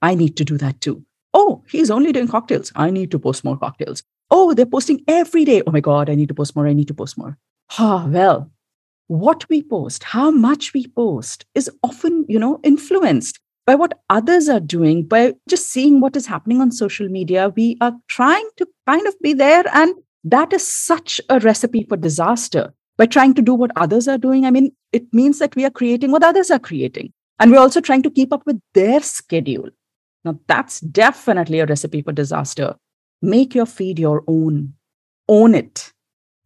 I 0.00 0.14
need 0.14 0.36
to 0.36 0.44
do 0.44 0.56
that 0.58 0.80
too. 0.80 1.04
Oh, 1.34 1.64
he's 1.68 1.90
only 1.90 2.12
doing 2.12 2.28
cocktails. 2.28 2.72
I 2.76 2.90
need 2.90 3.10
to 3.10 3.18
post 3.18 3.44
more 3.44 3.58
cocktails. 3.58 4.02
Oh, 4.30 4.54
they're 4.54 4.66
posting 4.66 5.02
every 5.08 5.44
day. 5.44 5.62
Oh 5.66 5.72
my 5.72 5.80
God, 5.80 6.08
I 6.08 6.14
need 6.14 6.28
to 6.28 6.34
post 6.34 6.54
more. 6.54 6.66
I 6.66 6.72
need 6.72 6.88
to 6.88 6.94
post 6.94 7.18
more. 7.18 7.36
Ah, 7.78 8.06
well, 8.06 8.50
what 9.08 9.48
we 9.48 9.62
post, 9.62 10.04
how 10.04 10.30
much 10.30 10.72
we 10.72 10.86
post 10.86 11.46
is 11.54 11.70
often, 11.82 12.26
you 12.28 12.38
know, 12.38 12.60
influenced 12.62 13.40
by 13.68 13.74
what 13.74 14.00
others 14.08 14.48
are 14.48 14.60
doing, 14.60 15.02
by 15.04 15.34
just 15.46 15.70
seeing 15.70 16.00
what 16.00 16.16
is 16.16 16.24
happening 16.24 16.62
on 16.62 16.70
social 16.72 17.06
media. 17.06 17.52
We 17.54 17.76
are 17.82 17.92
trying 18.08 18.48
to 18.56 18.66
kind 18.86 19.06
of 19.06 19.14
be 19.20 19.34
there. 19.34 19.62
And 19.74 19.94
that 20.24 20.54
is 20.54 20.66
such 20.66 21.20
a 21.28 21.38
recipe 21.40 21.84
for 21.86 21.98
disaster. 21.98 22.72
By 22.96 23.04
trying 23.04 23.34
to 23.34 23.42
do 23.42 23.52
what 23.54 23.70
others 23.76 24.08
are 24.08 24.16
doing, 24.16 24.46
I 24.46 24.50
mean, 24.50 24.72
it 24.92 25.12
means 25.12 25.38
that 25.40 25.54
we 25.54 25.66
are 25.66 25.70
creating 25.70 26.12
what 26.12 26.24
others 26.24 26.50
are 26.50 26.58
creating. 26.58 27.12
And 27.38 27.50
we're 27.50 27.58
also 27.58 27.82
trying 27.82 28.02
to 28.04 28.10
keep 28.10 28.32
up 28.32 28.46
with 28.46 28.58
their 28.72 29.02
schedule. 29.02 29.68
Now, 30.24 30.40
that's 30.46 30.80
definitely 30.80 31.60
a 31.60 31.66
recipe 31.66 32.00
for 32.00 32.12
disaster. 32.12 32.74
Make 33.20 33.54
your 33.54 33.66
feed 33.66 33.98
your 33.98 34.24
own, 34.26 34.72
own 35.28 35.54
it. 35.54 35.92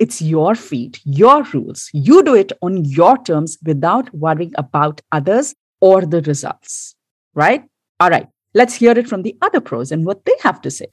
It's 0.00 0.20
your 0.20 0.56
feed, 0.56 0.98
your 1.04 1.44
rules. 1.54 1.88
You 1.92 2.24
do 2.24 2.34
it 2.34 2.50
on 2.62 2.84
your 2.84 3.16
terms 3.22 3.58
without 3.64 4.12
worrying 4.12 4.54
about 4.56 5.02
others 5.12 5.54
or 5.80 6.04
the 6.04 6.20
results, 6.22 6.96
right? 7.34 7.64
All 8.00 8.10
right, 8.10 8.28
let's 8.54 8.74
hear 8.74 8.92
it 8.92 9.08
from 9.08 9.22
the 9.22 9.36
other 9.42 9.60
pros 9.60 9.92
and 9.92 10.04
what 10.04 10.24
they 10.24 10.34
have 10.42 10.60
to 10.62 10.70
say. 10.70 10.86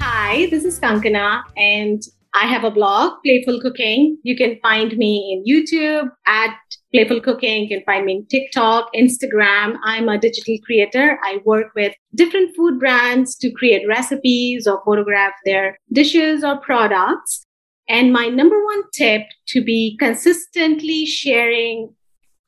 Hi, 0.00 0.46
this 0.50 0.64
is 0.64 0.78
Kankana, 0.78 1.42
and 1.56 2.02
I 2.32 2.46
have 2.46 2.62
a 2.62 2.70
blog, 2.70 3.14
Playful 3.24 3.60
Cooking. 3.60 4.16
You 4.22 4.36
can 4.36 4.58
find 4.62 4.96
me 4.96 5.32
in 5.32 5.52
YouTube 5.52 6.08
at 6.26 6.56
Playful 6.92 7.20
Cooking. 7.20 7.64
You 7.64 7.68
can 7.68 7.84
find 7.84 8.06
me 8.06 8.16
in 8.16 8.26
TikTok, 8.26 8.88
Instagram. 8.94 9.76
I'm 9.82 10.08
a 10.08 10.16
digital 10.16 10.56
creator. 10.64 11.18
I 11.24 11.40
work 11.44 11.66
with 11.74 11.92
different 12.14 12.54
food 12.54 12.78
brands 12.78 13.34
to 13.38 13.50
create 13.50 13.86
recipes 13.88 14.68
or 14.68 14.80
photograph 14.84 15.32
their 15.44 15.76
dishes 15.92 16.44
or 16.44 16.60
products. 16.60 17.46
And 17.90 18.12
my 18.12 18.28
number 18.28 18.64
one 18.64 18.84
tip 18.94 19.22
to 19.48 19.64
be 19.64 19.96
consistently 19.98 21.04
sharing 21.06 21.92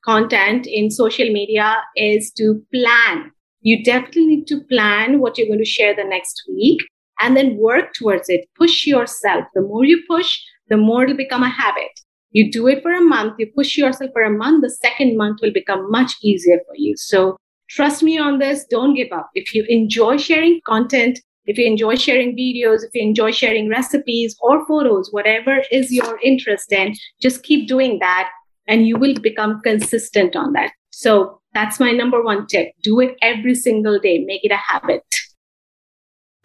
content 0.04 0.68
in 0.68 0.88
social 0.88 1.32
media 1.32 1.78
is 1.96 2.30
to 2.36 2.62
plan. 2.72 3.32
You 3.60 3.82
definitely 3.82 4.26
need 4.26 4.46
to 4.46 4.60
plan 4.70 5.18
what 5.18 5.36
you're 5.36 5.48
going 5.48 5.58
to 5.58 5.64
share 5.64 5.96
the 5.96 6.04
next 6.04 6.44
week 6.48 6.78
and 7.20 7.36
then 7.36 7.56
work 7.56 7.92
towards 7.92 8.28
it. 8.28 8.48
Push 8.56 8.86
yourself. 8.86 9.44
The 9.54 9.62
more 9.62 9.84
you 9.84 10.04
push, 10.08 10.38
the 10.68 10.76
more 10.76 11.02
it'll 11.02 11.16
become 11.16 11.42
a 11.42 11.48
habit. 11.48 11.90
You 12.30 12.52
do 12.52 12.68
it 12.68 12.80
for 12.80 12.92
a 12.92 13.00
month, 13.00 13.34
you 13.40 13.50
push 13.52 13.76
yourself 13.76 14.12
for 14.12 14.22
a 14.22 14.30
month, 14.30 14.62
the 14.62 14.70
second 14.70 15.16
month 15.16 15.40
will 15.42 15.52
become 15.52 15.90
much 15.90 16.12
easier 16.22 16.58
for 16.66 16.74
you. 16.76 16.94
So 16.96 17.36
trust 17.68 18.04
me 18.04 18.16
on 18.16 18.38
this. 18.38 18.64
Don't 18.70 18.94
give 18.94 19.10
up. 19.10 19.28
If 19.34 19.54
you 19.54 19.66
enjoy 19.68 20.18
sharing 20.18 20.60
content, 20.64 21.18
if 21.44 21.58
you 21.58 21.66
enjoy 21.66 21.96
sharing 21.96 22.36
videos, 22.36 22.84
if 22.84 22.90
you 22.94 23.02
enjoy 23.02 23.32
sharing 23.32 23.68
recipes 23.68 24.36
or 24.40 24.64
photos, 24.66 25.10
whatever 25.10 25.62
is 25.70 25.92
your 25.92 26.18
interest 26.22 26.72
in, 26.72 26.94
just 27.20 27.42
keep 27.42 27.68
doing 27.68 27.98
that 28.00 28.30
and 28.68 28.86
you 28.86 28.96
will 28.96 29.14
become 29.14 29.60
consistent 29.62 30.36
on 30.36 30.52
that. 30.52 30.72
So 30.90 31.40
that's 31.52 31.80
my 31.80 31.90
number 31.90 32.22
one 32.22 32.46
tip. 32.46 32.68
Do 32.82 33.00
it 33.00 33.16
every 33.22 33.54
single 33.54 33.98
day. 33.98 34.18
Make 34.20 34.44
it 34.44 34.52
a 34.52 34.56
habit. 34.56 35.02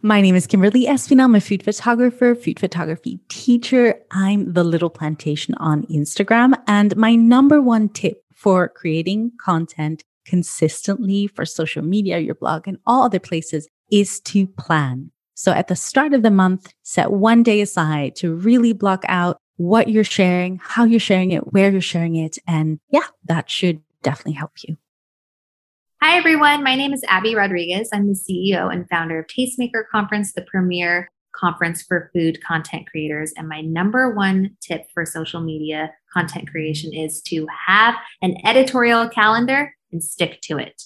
My 0.01 0.22
name 0.22 0.36
is 0.36 0.48
Kimberly 0.48 0.86
Espinel. 0.86 1.25
I'm 1.25 1.36
a 1.36 1.42
food 1.42 1.63
photographer, 1.63 2.36
food 2.36 2.60
photography 2.60 3.20
teacher. 3.30 4.00
I'm 4.12 4.54
the 4.54 4.63
Little 4.63 4.89
Plantation 4.89 5.56
on 5.56 5.84
Instagram. 5.88 6.54
And 6.68 6.96
my 6.96 7.16
number 7.16 7.62
one 7.62 7.89
tip 7.89 8.24
for 8.34 8.68
creating 8.70 9.32
content 9.44 10.04
consistently 10.25 11.27
for 11.27 11.46
social 11.46 11.82
media, 11.82 12.20
your 12.20 12.36
blog, 12.36 12.68
and 12.68 12.77
all 12.86 13.04
other 13.04 13.20
places 13.20 13.68
is 13.91 14.20
to 14.22 14.48
plan. 14.48 15.12
So 15.34 15.51
at 15.51 15.67
the 15.67 15.75
start 15.75 16.13
of 16.13 16.24
the 16.24 16.32
month, 16.32 16.74
set 16.84 17.12
one 17.12 17.44
day 17.44 17.62
aside 17.62 18.15
to 18.17 18.34
really 18.34 18.74
block 18.74 19.03
out 19.08 19.38
what 19.58 19.88
you're 19.88 20.03
sharing, 20.03 20.60
how 20.63 20.84
you're 20.84 21.00
sharing 21.00 21.32
it, 21.32 21.53
where 21.53 21.72
you're 21.72 21.82
sharing 21.82 22.15
it. 22.15 22.38
And 22.48 22.79
yeah, 22.89 23.08
that 23.25 23.50
should 23.50 23.82
definitely 24.01 24.34
help 24.34 24.51
you. 24.63 24.77
Hi, 26.01 26.17
everyone. 26.17 26.63
My 26.63 26.75
name 26.75 26.94
is 26.94 27.03
Abby 27.08 27.36
Rodriguez. 27.36 27.89
I'm 27.91 28.08
the 28.08 28.13
CEO 28.13 28.72
and 28.72 28.88
founder 28.88 29.20
of 29.20 29.25
Tastemaker 29.27 29.84
Conference, 29.91 30.34
the 30.34 30.44
premier 30.44 31.10
conference 31.36 31.82
for 31.82 32.10
food 32.13 32.39
content 32.44 32.88
creators. 32.89 33.34
And 33.38 33.48
my 33.48 33.62
number 33.62 34.13
one 34.13 34.56
tip 34.62 34.86
for 34.94 35.06
social 35.06 35.41
media 35.41 35.91
content 36.13 36.50
creation 36.50 36.94
is 36.94 37.22
to 37.24 37.48
have 37.67 37.96
an 38.22 38.38
editorial 38.46 39.10
calendar 39.10 39.75
and 39.91 40.03
stick 40.03 40.41
to 40.44 40.58
it. 40.58 40.84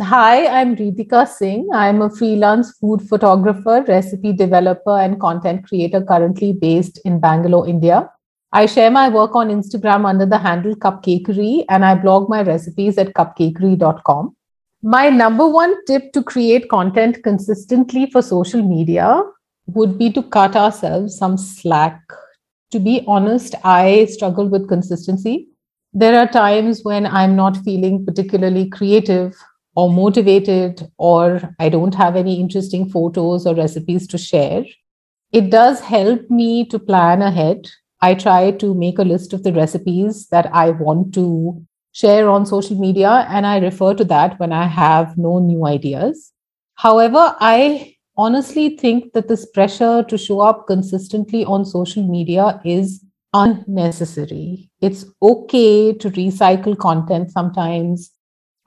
Hi, 0.00 0.46
I'm 0.46 0.76
Ritika 0.76 1.26
Singh. 1.26 1.70
I'm 1.74 2.02
a 2.02 2.08
freelance 2.08 2.70
food 2.70 3.02
photographer, 3.08 3.84
recipe 3.88 4.32
developer, 4.32 4.96
and 4.96 5.18
content 5.18 5.66
creator 5.66 6.00
currently 6.04 6.52
based 6.52 7.00
in 7.04 7.18
Bangalore, 7.18 7.66
India. 7.66 8.08
I 8.52 8.66
share 8.66 8.92
my 8.92 9.08
work 9.08 9.34
on 9.34 9.48
Instagram 9.48 10.08
under 10.08 10.24
the 10.24 10.38
handle 10.38 10.76
Cupcakery 10.76 11.64
and 11.68 11.84
I 11.84 11.96
blog 11.96 12.28
my 12.28 12.42
recipes 12.42 12.96
at 12.96 13.12
cupcakery.com. 13.14 14.36
My 14.82 15.10
number 15.10 15.48
one 15.48 15.74
tip 15.86 16.12
to 16.12 16.22
create 16.22 16.68
content 16.68 17.24
consistently 17.24 18.08
for 18.08 18.22
social 18.22 18.62
media 18.62 19.20
would 19.66 19.98
be 19.98 20.12
to 20.12 20.22
cut 20.22 20.54
ourselves 20.54 21.18
some 21.18 21.36
slack. 21.36 22.00
To 22.70 22.78
be 22.78 23.02
honest, 23.08 23.56
I 23.64 24.04
struggle 24.04 24.48
with 24.48 24.68
consistency. 24.68 25.48
There 25.92 26.16
are 26.16 26.28
times 26.28 26.84
when 26.84 27.04
I'm 27.04 27.34
not 27.34 27.56
feeling 27.56 28.06
particularly 28.06 28.68
creative 28.68 29.34
or 29.78 29.88
motivated, 29.96 30.86
or 30.98 31.24
I 31.58 31.68
don't 31.68 31.94
have 31.94 32.16
any 32.16 32.38
interesting 32.40 32.88
photos 32.94 33.46
or 33.46 33.54
recipes 33.54 34.06
to 34.08 34.18
share. 34.18 34.64
It 35.40 35.50
does 35.50 35.80
help 35.80 36.30
me 36.30 36.64
to 36.66 36.78
plan 36.78 37.22
ahead 37.22 37.68
I 38.00 38.14
try 38.14 38.52
to 38.52 38.74
make 38.74 38.98
a 38.98 39.02
list 39.02 39.32
of 39.32 39.42
the 39.42 39.52
recipes 39.52 40.28
that 40.28 40.48
I 40.54 40.70
want 40.70 41.14
to 41.14 41.64
share 41.92 42.28
on 42.28 42.46
social 42.46 42.78
media, 42.78 43.26
and 43.28 43.46
I 43.46 43.58
refer 43.58 43.94
to 43.94 44.04
that 44.04 44.38
when 44.38 44.52
I 44.52 44.66
have 44.66 45.18
no 45.18 45.38
new 45.38 45.66
ideas. 45.66 46.32
However, 46.76 47.34
I 47.40 47.96
honestly 48.16 48.76
think 48.76 49.12
that 49.14 49.26
this 49.26 49.46
pressure 49.46 50.04
to 50.04 50.18
show 50.18 50.40
up 50.40 50.66
consistently 50.68 51.44
on 51.44 51.64
social 51.64 52.06
media 52.06 52.60
is 52.64 53.04
unnecessary. 53.34 54.70
It's 54.80 55.04
okay 55.20 55.92
to 55.92 56.10
recycle 56.10 56.78
content 56.78 57.32
sometimes 57.32 58.12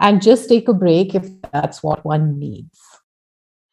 and 0.01 0.21
just 0.21 0.49
take 0.49 0.67
a 0.67 0.73
break 0.73 1.15
if 1.15 1.29
that's 1.53 1.81
what 1.83 2.03
one 2.03 2.39
needs. 2.39 2.77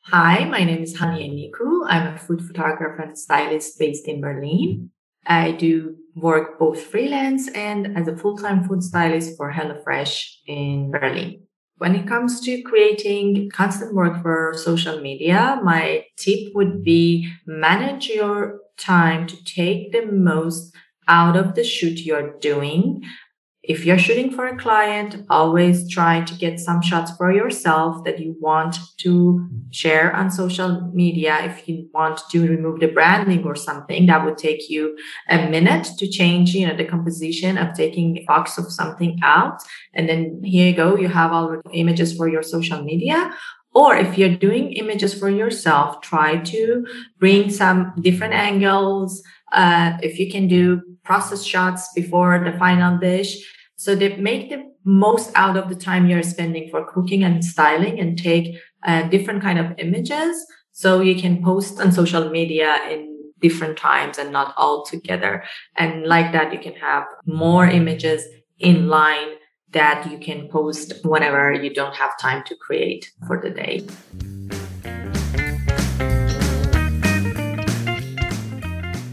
Hi, 0.03 0.45
my 0.45 0.63
name 0.63 0.83
is 0.83 0.97
Hania 0.97 1.29
Niku. 1.29 1.85
I'm 1.89 2.15
a 2.15 2.19
food 2.19 2.43
photographer 2.47 3.03
and 3.03 3.19
stylist 3.19 3.79
based 3.79 4.07
in 4.07 4.21
Berlin. 4.21 4.91
I 5.27 5.53
do 5.53 5.97
work 6.15 6.59
both 6.59 6.81
freelance 6.81 7.49
and 7.49 7.97
as 7.97 8.09
a 8.09 8.17
full-time 8.17 8.65
food 8.65 8.83
stylist 8.83 9.37
for 9.37 9.53
HelloFresh 9.53 10.27
in 10.47 10.91
Berlin. 10.91 11.43
When 11.79 11.95
it 11.95 12.09
comes 12.09 12.41
to 12.41 12.63
creating 12.63 13.51
constant 13.51 13.95
work 13.95 14.23
for 14.23 14.55
social 14.57 15.01
media, 15.01 15.61
my 15.63 16.05
tip 16.17 16.55
would 16.55 16.83
be 16.83 17.31
manage 17.47 18.09
your 18.09 18.61
time 18.77 19.27
to 19.29 19.45
take 19.45 19.93
the 19.93 20.07
most 20.07 20.75
out 21.07 21.37
of 21.37 21.55
the 21.55 21.65
shoot 21.65 22.01
you're 22.01 22.37
doing. 22.41 23.03
If 23.69 23.85
you're 23.85 23.99
shooting 23.99 24.31
for 24.33 24.47
a 24.47 24.57
client, 24.57 25.27
always 25.29 25.89
try 25.91 26.23
to 26.23 26.35
get 26.35 26.59
some 26.59 26.81
shots 26.81 27.15
for 27.19 27.31
yourself 27.31 28.03
that 28.05 28.19
you 28.19 28.35
want 28.41 28.79
to 29.01 29.47
share 29.71 30.11
on 30.17 30.31
social 30.31 30.91
media. 30.95 31.37
If 31.43 31.69
you 31.69 31.91
want 31.93 32.23
to 32.31 32.49
remove 32.49 32.81
the 32.81 32.87
branding 32.87 33.45
or 33.45 33.55
something, 33.55 34.07
that 34.07 34.25
would 34.25 34.39
take 34.39 34.71
you 34.71 34.97
a 35.29 35.51
minute 35.51 35.87
to 35.99 36.09
change, 36.09 36.55
you 36.55 36.67
know, 36.67 36.75
the 36.75 36.87
composition 36.87 37.59
of 37.59 37.75
taking 37.75 38.17
a 38.17 38.25
box 38.25 38.57
of 38.57 38.73
something 38.73 39.21
out. 39.23 39.61
And 39.93 40.09
then 40.09 40.41
here 40.43 40.69
you 40.69 40.75
go. 40.75 40.97
You 40.97 41.09
have 41.09 41.33
all 41.33 41.51
the 41.51 41.61
images 41.73 42.17
for 42.17 42.27
your 42.27 42.43
social 42.43 42.83
media. 42.83 43.35
Or 43.75 43.95
if 43.95 44.17
you're 44.17 44.35
doing 44.35 44.73
images 44.73 45.13
for 45.13 45.29
yourself, 45.29 46.01
try 46.01 46.39
to 46.39 46.87
bring 47.19 47.51
some 47.51 47.93
different 48.01 48.33
angles. 48.33 49.23
Uh, 49.53 49.99
if 50.03 50.19
you 50.19 50.31
can 50.31 50.49
do 50.49 50.81
process 51.05 51.45
shots 51.45 51.91
before 51.95 52.43
the 52.43 52.59
final 52.59 52.97
dish, 52.97 53.37
so 53.81 53.95
they 53.95 54.17
make 54.17 54.51
the 54.51 54.69
most 54.83 55.31
out 55.37 55.57
of 55.57 55.69
the 55.69 55.77
time 55.77 56.09
you're 56.09 56.25
spending 56.25 56.69
for 56.69 56.85
cooking 56.85 57.23
and 57.23 57.45
styling 57.45 58.01
and 58.01 58.19
take 58.19 58.57
uh, 58.85 59.03
different 59.05 59.41
kind 59.41 59.57
of 59.57 59.73
images. 59.79 60.45
So 60.73 61.01
you 61.01 61.15
can 61.15 61.45
post 61.45 61.79
on 61.81 61.93
social 61.93 62.29
media 62.29 62.75
in 62.91 63.17
different 63.41 63.79
times 63.79 64.19
and 64.19 64.33
not 64.33 64.53
all 64.57 64.85
together. 64.85 65.45
And 65.77 66.07
like 66.07 66.33
that, 66.33 66.53
you 66.53 66.59
can 66.59 66.75
have 66.75 67.05
more 67.25 67.69
images 67.69 68.25
in 68.59 68.89
line 68.89 69.35
that 69.71 70.11
you 70.11 70.19
can 70.19 70.49
post 70.49 70.95
whenever 71.05 71.53
you 71.53 71.73
don't 71.73 71.95
have 71.95 72.19
time 72.19 72.43
to 72.47 72.57
create 72.57 73.13
for 73.29 73.41
the 73.41 73.51
day. 73.51 73.87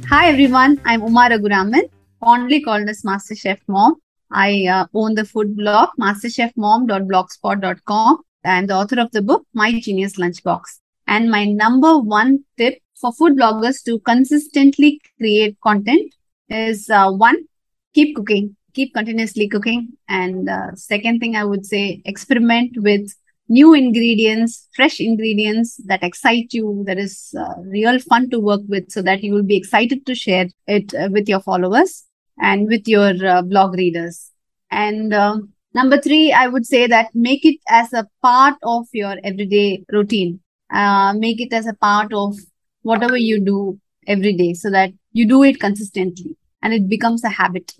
Hi 0.09 0.29
everyone, 0.29 0.81
I'm 0.85 1.03
Uma 1.03 1.29
Raghuraman, 1.29 1.87
fondly 2.19 2.61
called 2.61 2.89
as 2.89 3.03
Master 3.03 3.35
Chef 3.35 3.59
Mom. 3.67 4.01
I 4.35 4.67
uh, 4.67 4.85
own 4.93 5.15
the 5.15 5.23
food 5.23 5.55
blog, 5.55 5.91
masterchefmom.blogspot.com, 5.97 8.17
and 8.43 8.69
the 8.69 8.75
author 8.75 8.99
of 8.99 9.09
the 9.11 9.21
book, 9.21 9.47
My 9.53 9.79
Genius 9.79 10.17
Lunchbox. 10.17 10.63
And 11.07 11.31
my 11.31 11.45
number 11.45 11.97
one 11.97 12.43
tip 12.57 12.79
for 12.99 13.13
food 13.13 13.37
bloggers 13.37 13.81
to 13.85 13.99
consistently 13.99 14.99
create 15.17 15.57
content 15.61 16.13
is 16.49 16.89
uh, 16.89 17.13
one, 17.13 17.45
keep 17.93 18.13
cooking, 18.17 18.57
keep 18.73 18.93
continuously 18.93 19.47
cooking. 19.47 19.93
And 20.09 20.49
uh, 20.49 20.75
second 20.75 21.21
thing 21.21 21.37
I 21.37 21.45
would 21.45 21.65
say, 21.65 22.01
experiment 22.03 22.73
with 22.75 23.09
new 23.47 23.73
ingredients, 23.73 24.67
fresh 24.75 24.99
ingredients 24.99 25.77
that 25.85 26.03
excite 26.03 26.51
you, 26.51 26.83
that 26.87 26.97
is 26.97 27.33
uh, 27.39 27.53
real 27.61 27.99
fun 27.99 28.29
to 28.31 28.41
work 28.41 28.63
with, 28.67 28.91
so 28.91 29.01
that 29.01 29.23
you 29.23 29.33
will 29.33 29.43
be 29.43 29.55
excited 29.55 30.05
to 30.07 30.13
share 30.13 30.49
it 30.67 30.93
uh, 30.93 31.07
with 31.09 31.29
your 31.29 31.39
followers 31.39 32.03
and 32.39 32.67
with 32.67 32.87
your 32.87 33.13
uh, 33.25 33.41
blog 33.41 33.75
readers. 33.75 34.31
And 34.71 35.13
uh, 35.13 35.37
number 35.73 35.99
three, 35.99 36.33
I 36.33 36.47
would 36.47 36.65
say 36.65 36.87
that 36.87 37.13
make 37.13 37.45
it 37.45 37.59
as 37.67 37.93
a 37.93 38.07
part 38.21 38.55
of 38.63 38.87
your 38.93 39.15
everyday 39.23 39.83
routine. 39.91 40.39
Uh, 40.73 41.13
make 41.13 41.39
it 41.39 41.53
as 41.53 41.67
a 41.67 41.73
part 41.73 42.13
of 42.13 42.35
whatever 42.81 43.17
you 43.17 43.39
do 43.39 43.79
every 44.07 44.33
day 44.33 44.53
so 44.53 44.69
that 44.71 44.91
you 45.13 45.27
do 45.27 45.43
it 45.43 45.59
consistently 45.59 46.35
and 46.61 46.73
it 46.73 46.89
becomes 46.89 47.23
a 47.23 47.29
habit. 47.29 47.73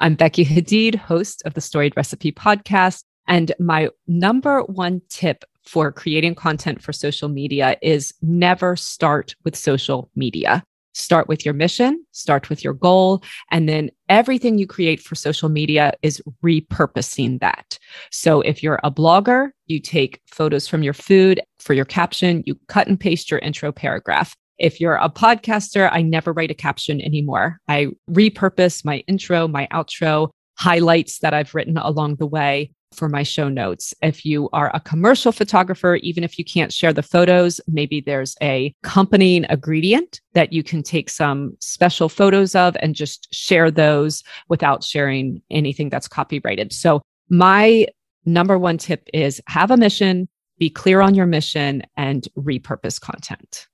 I'm 0.00 0.14
Becky 0.14 0.44
Hadeed, 0.44 0.94
host 0.94 1.42
of 1.44 1.54
the 1.54 1.60
Storied 1.60 1.96
Recipe 1.96 2.30
podcast. 2.30 3.02
And 3.26 3.52
my 3.58 3.90
number 4.06 4.62
one 4.62 5.02
tip 5.08 5.44
for 5.64 5.92
creating 5.92 6.34
content 6.34 6.80
for 6.80 6.92
social 6.92 7.28
media 7.28 7.76
is 7.82 8.14
never 8.22 8.74
start 8.74 9.34
with 9.44 9.54
social 9.54 10.10
media 10.16 10.62
start 10.98 11.28
with 11.28 11.44
your 11.44 11.54
mission, 11.54 12.04
start 12.12 12.50
with 12.50 12.64
your 12.64 12.74
goal, 12.74 13.22
and 13.50 13.68
then 13.68 13.90
everything 14.08 14.58
you 14.58 14.66
create 14.66 15.00
for 15.00 15.14
social 15.14 15.48
media 15.48 15.92
is 16.02 16.20
repurposing 16.44 17.40
that. 17.40 17.78
So 18.10 18.40
if 18.40 18.62
you're 18.62 18.80
a 18.82 18.90
blogger, 18.90 19.50
you 19.66 19.80
take 19.80 20.20
photos 20.26 20.66
from 20.66 20.82
your 20.82 20.94
food 20.94 21.40
for 21.58 21.74
your 21.74 21.84
caption, 21.84 22.42
you 22.46 22.58
cut 22.68 22.88
and 22.88 22.98
paste 22.98 23.30
your 23.30 23.40
intro 23.40 23.72
paragraph. 23.72 24.34
If 24.58 24.80
you're 24.80 24.96
a 24.96 25.08
podcaster, 25.08 25.88
I 25.92 26.02
never 26.02 26.32
write 26.32 26.50
a 26.50 26.54
caption 26.54 27.00
anymore. 27.00 27.60
I 27.68 27.88
repurpose 28.10 28.84
my 28.84 29.04
intro, 29.06 29.46
my 29.46 29.68
outro, 29.72 30.30
highlights 30.58 31.20
that 31.20 31.32
I've 31.32 31.54
written 31.54 31.78
along 31.78 32.16
the 32.16 32.26
way 32.26 32.72
for 32.98 33.08
my 33.08 33.22
show 33.22 33.48
notes. 33.48 33.94
If 34.02 34.24
you 34.26 34.48
are 34.52 34.70
a 34.74 34.80
commercial 34.80 35.32
photographer, 35.32 35.96
even 35.96 36.24
if 36.24 36.38
you 36.38 36.44
can't 36.44 36.72
share 36.72 36.92
the 36.92 37.02
photos, 37.02 37.60
maybe 37.66 38.00
there's 38.00 38.36
a 38.42 38.74
accompanying 38.84 39.46
ingredient 39.48 40.20
that 40.34 40.52
you 40.52 40.62
can 40.62 40.82
take 40.82 41.08
some 41.08 41.56
special 41.60 42.08
photos 42.08 42.54
of 42.54 42.76
and 42.80 42.94
just 42.94 43.32
share 43.32 43.70
those 43.70 44.22
without 44.48 44.84
sharing 44.84 45.40
anything 45.50 45.88
that's 45.88 46.08
copyrighted. 46.08 46.72
So, 46.72 47.00
my 47.30 47.86
number 48.24 48.58
one 48.58 48.78
tip 48.78 49.08
is 49.12 49.40
have 49.48 49.70
a 49.70 49.76
mission, 49.76 50.28
be 50.58 50.70
clear 50.70 51.00
on 51.00 51.14
your 51.14 51.26
mission, 51.26 51.82
and 51.96 52.26
repurpose 52.36 53.00
content. 53.00 53.68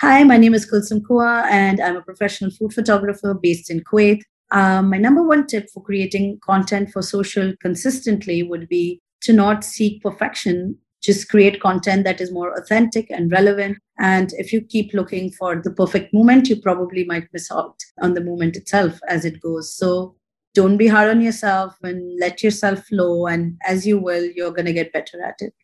Hi, 0.00 0.22
my 0.22 0.36
name 0.36 0.54
is 0.54 0.70
Kulsum 0.70 1.04
Kua, 1.04 1.46
and 1.50 1.80
I'm 1.80 1.96
a 1.96 2.02
professional 2.02 2.50
food 2.50 2.72
photographer 2.72 3.34
based 3.34 3.68
in 3.70 3.80
Kuwait. 3.80 4.22
Um, 4.50 4.90
my 4.90 4.98
number 4.98 5.22
one 5.22 5.46
tip 5.46 5.68
for 5.72 5.82
creating 5.82 6.40
content 6.44 6.90
for 6.90 7.02
social 7.02 7.52
consistently 7.60 8.42
would 8.42 8.68
be 8.68 9.00
to 9.22 9.32
not 9.32 9.64
seek 9.64 10.02
perfection. 10.02 10.76
Just 11.02 11.28
create 11.28 11.60
content 11.60 12.04
that 12.04 12.20
is 12.20 12.32
more 12.32 12.52
authentic 12.58 13.10
and 13.10 13.30
relevant. 13.30 13.78
And 13.98 14.32
if 14.34 14.52
you 14.52 14.60
keep 14.60 14.92
looking 14.94 15.30
for 15.32 15.60
the 15.62 15.70
perfect 15.70 16.12
moment, 16.12 16.48
you 16.48 16.60
probably 16.60 17.04
might 17.04 17.28
miss 17.32 17.52
out 17.52 17.76
on 18.00 18.14
the 18.14 18.24
moment 18.24 18.56
itself 18.56 18.98
as 19.08 19.24
it 19.24 19.40
goes. 19.40 19.72
So 19.74 20.16
don't 20.54 20.76
be 20.76 20.88
hard 20.88 21.08
on 21.08 21.20
yourself 21.20 21.76
and 21.82 22.18
let 22.18 22.42
yourself 22.42 22.86
flow. 22.86 23.26
And 23.26 23.56
as 23.66 23.86
you 23.86 23.98
will, 23.98 24.24
you're 24.24 24.50
going 24.50 24.66
to 24.66 24.72
get 24.72 24.92
better 24.92 25.22
at 25.22 25.36
it. 25.40 25.54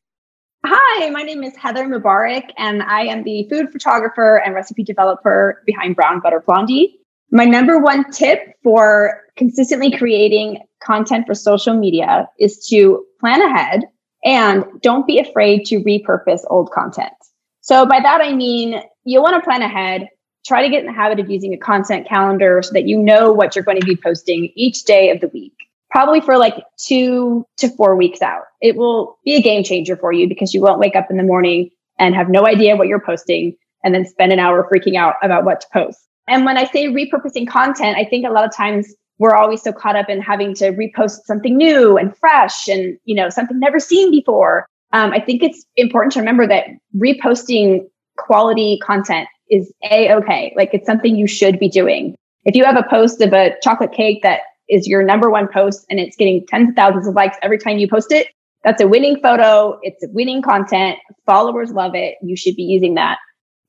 Hi, 0.67 1.11
my 1.11 1.23
name 1.23 1.43
is 1.43 1.55
Heather 1.57 1.87
Mubarak, 1.87 2.51
and 2.57 2.83
I 2.83 3.03
am 3.03 3.23
the 3.25 3.47
food 3.51 3.71
photographer 3.71 4.37
and 4.39 4.55
recipe 4.55 4.83
developer 4.83 5.63
behind 5.67 5.95
Brown 5.95 6.21
Butter 6.21 6.43
Blondie. 6.47 7.01
My 7.31 7.45
number 7.45 7.79
one 7.79 8.11
tip 8.11 8.41
for 8.63 9.23
consistently 9.37 9.97
creating 9.97 10.59
content 10.83 11.27
for 11.27 11.35
social 11.35 11.75
media 11.75 12.29
is 12.39 12.67
to 12.69 13.05
plan 13.21 13.43
ahead 13.43 13.85
and 14.25 14.65
don't 14.81 15.07
be 15.07 15.19
afraid 15.19 15.65
to 15.67 15.81
repurpose 15.81 16.43
old 16.49 16.71
content. 16.71 17.13
So 17.61 17.87
by 17.87 18.01
that, 18.01 18.21
I 18.21 18.35
mean, 18.35 18.81
you'll 19.05 19.23
want 19.23 19.37
to 19.37 19.47
plan 19.47 19.63
ahead, 19.63 20.09
try 20.47 20.63
to 20.63 20.69
get 20.69 20.81
in 20.81 20.87
the 20.87 20.93
habit 20.93 21.21
of 21.21 21.31
using 21.31 21.55
a 21.55 21.59
content 21.59 22.07
calendar 22.07 22.63
so 22.63 22.73
that 22.73 22.87
you 22.87 22.99
know 22.99 23.33
what 23.33 23.55
you're 23.57 23.65
going 23.65 23.81
to 23.81 23.87
be 23.87 23.97
posting 23.97 24.53
each 24.55 24.85
day 24.85 25.11
of 25.11 25.21
the 25.21 25.29
week, 25.29 25.55
probably 25.91 26.21
for 26.21 26.37
like 26.39 26.63
two 26.79 27.47
to 27.57 27.69
four 27.69 27.97
weeks 27.97 28.23
out. 28.23 28.45
It 28.61 28.77
will 28.77 29.19
be 29.25 29.35
a 29.35 29.43
game 29.43 29.65
changer 29.65 29.97
for 29.97 30.13
you 30.13 30.29
because 30.29 30.55
you 30.55 30.61
won't 30.61 30.79
wake 30.79 30.97
up 30.97 31.11
in 31.11 31.17
the 31.17 31.23
morning 31.23 31.71
and 31.99 32.15
have 32.15 32.29
no 32.29 32.47
idea 32.47 32.77
what 32.77 32.89
you're 32.89 33.01
posting 33.01 33.57
and 33.83 33.95
then 33.95 34.07
spend 34.07 34.33
an 34.33 34.39
hour 34.39 34.69
freaking 34.73 34.97
out 34.97 35.15
about 35.23 35.45
what 35.45 35.61
to 35.63 35.67
post. 35.73 35.99
And 36.27 36.45
when 36.45 36.57
I 36.57 36.65
say 36.65 36.87
repurposing 36.87 37.49
content, 37.49 37.97
I 37.97 38.05
think 38.05 38.27
a 38.27 38.31
lot 38.31 38.45
of 38.45 38.55
times 38.55 38.95
we're 39.19 39.35
always 39.35 39.63
so 39.63 39.73
caught 39.73 39.97
up 39.97 40.09
in 40.09 40.21
having 40.21 40.55
to 40.55 40.73
repost 40.73 41.21
something 41.25 41.57
new 41.57 41.97
and 41.97 42.17
fresh 42.17 42.69
and 42.69 42.99
you 43.05 43.15
know 43.15 43.29
something 43.29 43.59
never 43.59 43.79
seen 43.79 44.11
before. 44.11 44.67
Um, 44.93 45.13
I 45.13 45.21
think 45.21 45.43
it's 45.43 45.65
important 45.77 46.13
to 46.15 46.21
remember 46.21 46.47
that 46.47 46.67
reposting 46.97 47.87
quality 48.17 48.79
content 48.83 49.29
is 49.51 49.73
a 49.91 50.13
okay. 50.15 50.53
Like 50.57 50.71
it's 50.73 50.87
something 50.87 51.17
you 51.17 51.27
should 51.27 51.59
be 51.59 51.69
doing. 51.69 52.17
If 52.45 52.55
you 52.55 52.65
have 52.65 52.77
a 52.77 52.87
post 52.89 53.21
of 53.21 53.33
a 53.33 53.55
chocolate 53.63 53.93
cake 53.93 54.23
that 54.23 54.41
is 54.69 54.87
your 54.87 55.03
number 55.03 55.31
one 55.31 55.49
post 55.53 55.85
and 55.91 56.01
it's 56.01 56.17
getting 56.17 56.45
tens 56.47 56.71
of 56.71 56.77
thousands 56.77 57.07
of 57.07 57.15
likes 57.15 57.37
every 57.43 57.59
time 57.59 57.79
you 57.79 57.89
post 57.89 58.13
it, 58.13 58.29
that's 58.63 58.83
a 58.83 58.89
winning 58.89 59.21
photo. 59.21 59.79
It's 59.83 60.05
winning 60.09 60.43
content. 60.43 60.99
Followers 61.27 61.71
love 61.71 61.95
it. 61.95 62.17
You 62.23 62.37
should 62.37 62.57
be 62.57 62.63
using 62.63 62.95
that 62.95 63.19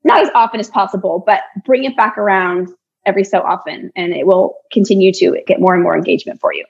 not 0.06 0.22
as 0.22 0.30
often 0.34 0.60
as 0.60 0.70
possible, 0.70 1.22
but 1.26 1.40
bring 1.64 1.84
it 1.84 1.96
back 1.96 2.16
around 2.16 2.68
every 3.04 3.24
so 3.24 3.40
often 3.40 3.90
and 3.96 4.12
it 4.12 4.26
will 4.26 4.56
continue 4.72 5.12
to 5.12 5.42
get 5.46 5.60
more 5.60 5.74
and 5.74 5.82
more 5.82 5.96
engagement 5.96 6.40
for 6.40 6.54
you. 6.54 6.64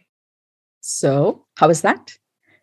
So, 0.80 1.44
how 1.58 1.68
was 1.68 1.82
that? 1.82 2.16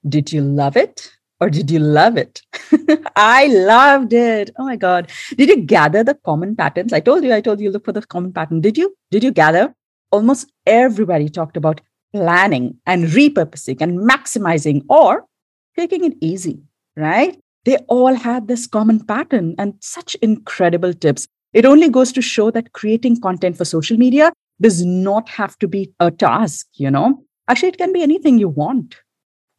Did 0.07 0.33
you 0.33 0.41
love 0.41 0.75
it 0.75 1.11
or 1.39 1.49
did 1.49 1.69
you 1.69 1.79
love 1.79 2.17
it? 2.17 2.41
I 3.15 3.47
loved 3.47 4.13
it. 4.13 4.49
Oh 4.57 4.65
my 4.65 4.75
God. 4.75 5.11
Did 5.37 5.49
you 5.49 5.57
gather 5.57 6.03
the 6.03 6.15
common 6.15 6.55
patterns? 6.55 6.91
I 6.91 6.99
told 6.99 7.23
you, 7.23 7.33
I 7.33 7.41
told 7.41 7.59
you, 7.59 7.69
look 7.69 7.85
for 7.85 7.91
the 7.91 8.01
common 8.01 8.33
pattern. 8.33 8.61
Did 8.61 8.77
you? 8.77 8.95
Did 9.11 9.23
you 9.23 9.31
gather? 9.31 9.75
Almost 10.11 10.51
everybody 10.65 11.29
talked 11.29 11.57
about 11.57 11.81
planning 12.13 12.77
and 12.85 13.05
repurposing 13.05 13.81
and 13.81 13.99
maximizing 13.99 14.83
or 14.89 15.25
taking 15.77 16.03
it 16.03 16.13
easy, 16.21 16.61
right? 16.95 17.37
They 17.65 17.77
all 17.87 18.13
had 18.13 18.47
this 18.47 18.67
common 18.67 19.05
pattern 19.05 19.55
and 19.57 19.75
such 19.79 20.15
incredible 20.15 20.93
tips. 20.93 21.27
It 21.53 21.65
only 21.65 21.89
goes 21.89 22.11
to 22.13 22.21
show 22.21 22.51
that 22.51 22.73
creating 22.73 23.21
content 23.21 23.57
for 23.57 23.65
social 23.65 23.97
media 23.97 24.33
does 24.61 24.83
not 24.83 25.29
have 25.29 25.57
to 25.59 25.67
be 25.67 25.91
a 25.99 26.11
task, 26.11 26.67
you 26.73 26.89
know? 26.89 27.23
Actually, 27.47 27.69
it 27.69 27.77
can 27.77 27.93
be 27.93 28.01
anything 28.01 28.37
you 28.37 28.49
want. 28.49 28.95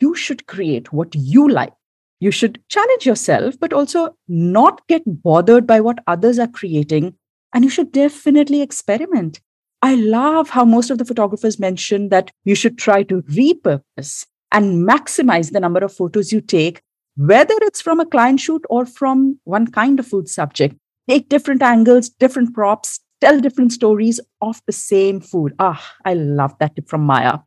You 0.00 0.14
should 0.14 0.46
create 0.46 0.92
what 0.92 1.14
you 1.14 1.48
like. 1.48 1.72
You 2.20 2.30
should 2.30 2.60
challenge 2.68 3.06
yourself, 3.06 3.54
but 3.60 3.72
also 3.72 4.16
not 4.28 4.86
get 4.88 5.02
bothered 5.06 5.66
by 5.66 5.80
what 5.80 5.98
others 6.06 6.38
are 6.38 6.48
creating. 6.48 7.14
And 7.52 7.64
you 7.64 7.70
should 7.70 7.92
definitely 7.92 8.62
experiment. 8.62 9.40
I 9.82 9.94
love 9.96 10.48
how 10.48 10.64
most 10.64 10.90
of 10.90 10.98
the 10.98 11.04
photographers 11.04 11.60
mentioned 11.60 12.10
that 12.10 12.30
you 12.44 12.54
should 12.54 12.78
try 12.78 13.02
to 13.04 13.22
repurpose 13.22 14.26
and 14.50 14.88
maximize 14.88 15.52
the 15.52 15.60
number 15.60 15.80
of 15.84 15.92
photos 15.92 16.32
you 16.32 16.40
take, 16.40 16.80
whether 17.16 17.54
it's 17.62 17.80
from 17.80 18.00
a 18.00 18.06
client 18.06 18.40
shoot 18.40 18.62
or 18.68 18.86
from 18.86 19.38
one 19.44 19.66
kind 19.68 19.98
of 19.98 20.06
food 20.06 20.28
subject. 20.28 20.76
Take 21.08 21.28
different 21.28 21.62
angles, 21.62 22.08
different 22.08 22.54
props, 22.54 23.00
tell 23.20 23.40
different 23.40 23.72
stories 23.72 24.20
of 24.40 24.60
the 24.66 24.72
same 24.72 25.20
food. 25.20 25.54
Ah, 25.58 25.94
I 26.04 26.14
love 26.14 26.54
that 26.58 26.76
tip 26.76 26.88
from 26.88 27.02
Maya. 27.02 27.38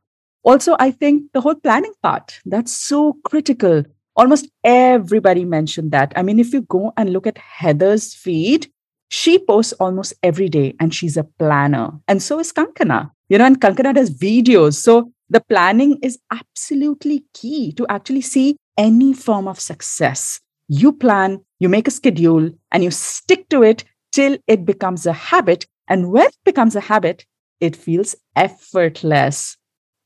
Also, 0.44 0.76
I 0.80 0.92
think 0.92 1.24
the 1.34 1.42
whole 1.42 1.56
planning 1.56 1.94
part, 2.02 2.40
that's 2.46 2.72
so 2.72 3.18
critical. 3.26 3.84
Almost 4.16 4.50
everybody 4.64 5.44
mentioned 5.44 5.92
that. 5.92 6.14
I 6.16 6.24
mean, 6.24 6.40
if 6.40 6.54
you 6.54 6.62
go 6.62 6.94
and 6.96 7.12
look 7.12 7.28
at 7.28 7.38
Heather's 7.38 8.14
feed, 8.14 8.72
she 9.10 9.40
posts 9.40 9.74
almost 9.74 10.14
every 10.24 10.50
day 10.50 10.76
and 10.80 10.94
she's 10.94 11.18
a 11.18 11.24
planner. 11.24 11.92
And 12.08 12.22
so 12.22 12.40
is 12.40 12.54
Kankana. 12.54 13.12
You 13.30 13.38
know, 13.38 13.46
and 13.46 13.60
Kankana 13.60 13.94
does 13.94 14.10
videos. 14.10 14.76
So 14.76 15.12
the 15.30 15.42
planning 15.42 16.00
is 16.02 16.18
absolutely 16.32 17.26
key 17.34 17.74
to 17.74 17.86
actually 17.90 18.22
see 18.22 18.58
any 18.78 19.14
form 19.14 19.48
of 19.48 19.60
success. 19.60 20.40
You 20.68 20.94
plan, 20.94 21.42
you 21.60 21.70
make 21.70 21.88
a 21.88 21.92
schedule, 21.92 22.52
and 22.72 22.84
you 22.84 22.92
stick 22.92 23.50
to 23.50 23.64
it 23.64 23.84
till 24.12 24.38
it 24.48 24.66
becomes 24.66 25.06
a 25.06 25.14
habit. 25.14 25.66
And 25.88 26.12
when 26.12 26.26
it 26.28 26.38
becomes 26.46 26.76
a 26.76 26.82
habit, 26.82 27.26
it 27.60 27.76
feels 27.76 28.16
effortless. 28.36 29.58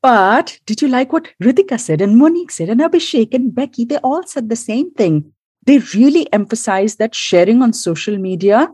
But 0.02 0.58
did 0.66 0.82
you 0.82 0.88
like 0.88 1.12
what 1.12 1.28
Ritika 1.42 1.78
said 1.78 2.00
and 2.00 2.16
Monique 2.16 2.50
said 2.50 2.68
and 2.68 2.80
Abhishek 2.80 3.34
and 3.34 3.54
Becky? 3.54 3.84
They 3.84 3.98
all 3.98 4.24
said 4.24 4.48
the 4.48 4.56
same 4.56 4.90
thing. 4.92 5.32
They 5.64 5.78
really 5.94 6.32
emphasize 6.32 6.96
that 6.96 7.14
sharing 7.14 7.62
on 7.62 7.72
social 7.72 8.18
media 8.18 8.68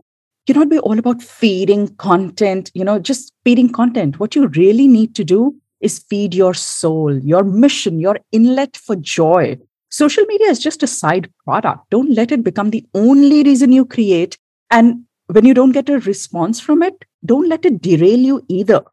cannot 0.47 0.69
be 0.69 0.79
all 0.79 0.97
about 0.97 1.21
feeding 1.21 1.95
content, 1.97 2.71
you 2.73 2.83
know, 2.83 2.97
just 2.97 3.31
feeding 3.43 3.71
content. 3.71 4.19
What 4.19 4.35
you 4.35 4.47
really 4.47 4.87
need 4.87 5.13
to 5.15 5.23
do 5.23 5.55
is 5.81 5.99
feed 5.99 6.33
your 6.33 6.55
soul, 6.55 7.15
your 7.19 7.43
mission, 7.43 7.99
your 7.99 8.19
inlet 8.31 8.75
for 8.75 8.95
joy. 8.95 9.59
Social 9.89 10.25
media 10.25 10.47
is 10.47 10.59
just 10.59 10.83
a 10.83 10.87
side 10.87 11.31
product. 11.43 11.89
Don't 11.89 12.11
let 12.11 12.31
it 12.31 12.43
become 12.43 12.69
the 12.69 12.85
only 12.93 13.43
reason 13.43 13.71
you 13.71 13.85
create. 13.85 14.37
And 14.69 15.05
when 15.27 15.45
you 15.45 15.53
don't 15.53 15.71
get 15.71 15.89
a 15.89 15.99
response 15.99 16.59
from 16.59 16.83
it, 16.83 17.05
don't 17.25 17.49
let 17.49 17.65
it 17.65 17.81
derail 17.81 18.19
you 18.19 18.45
either. 18.47 18.83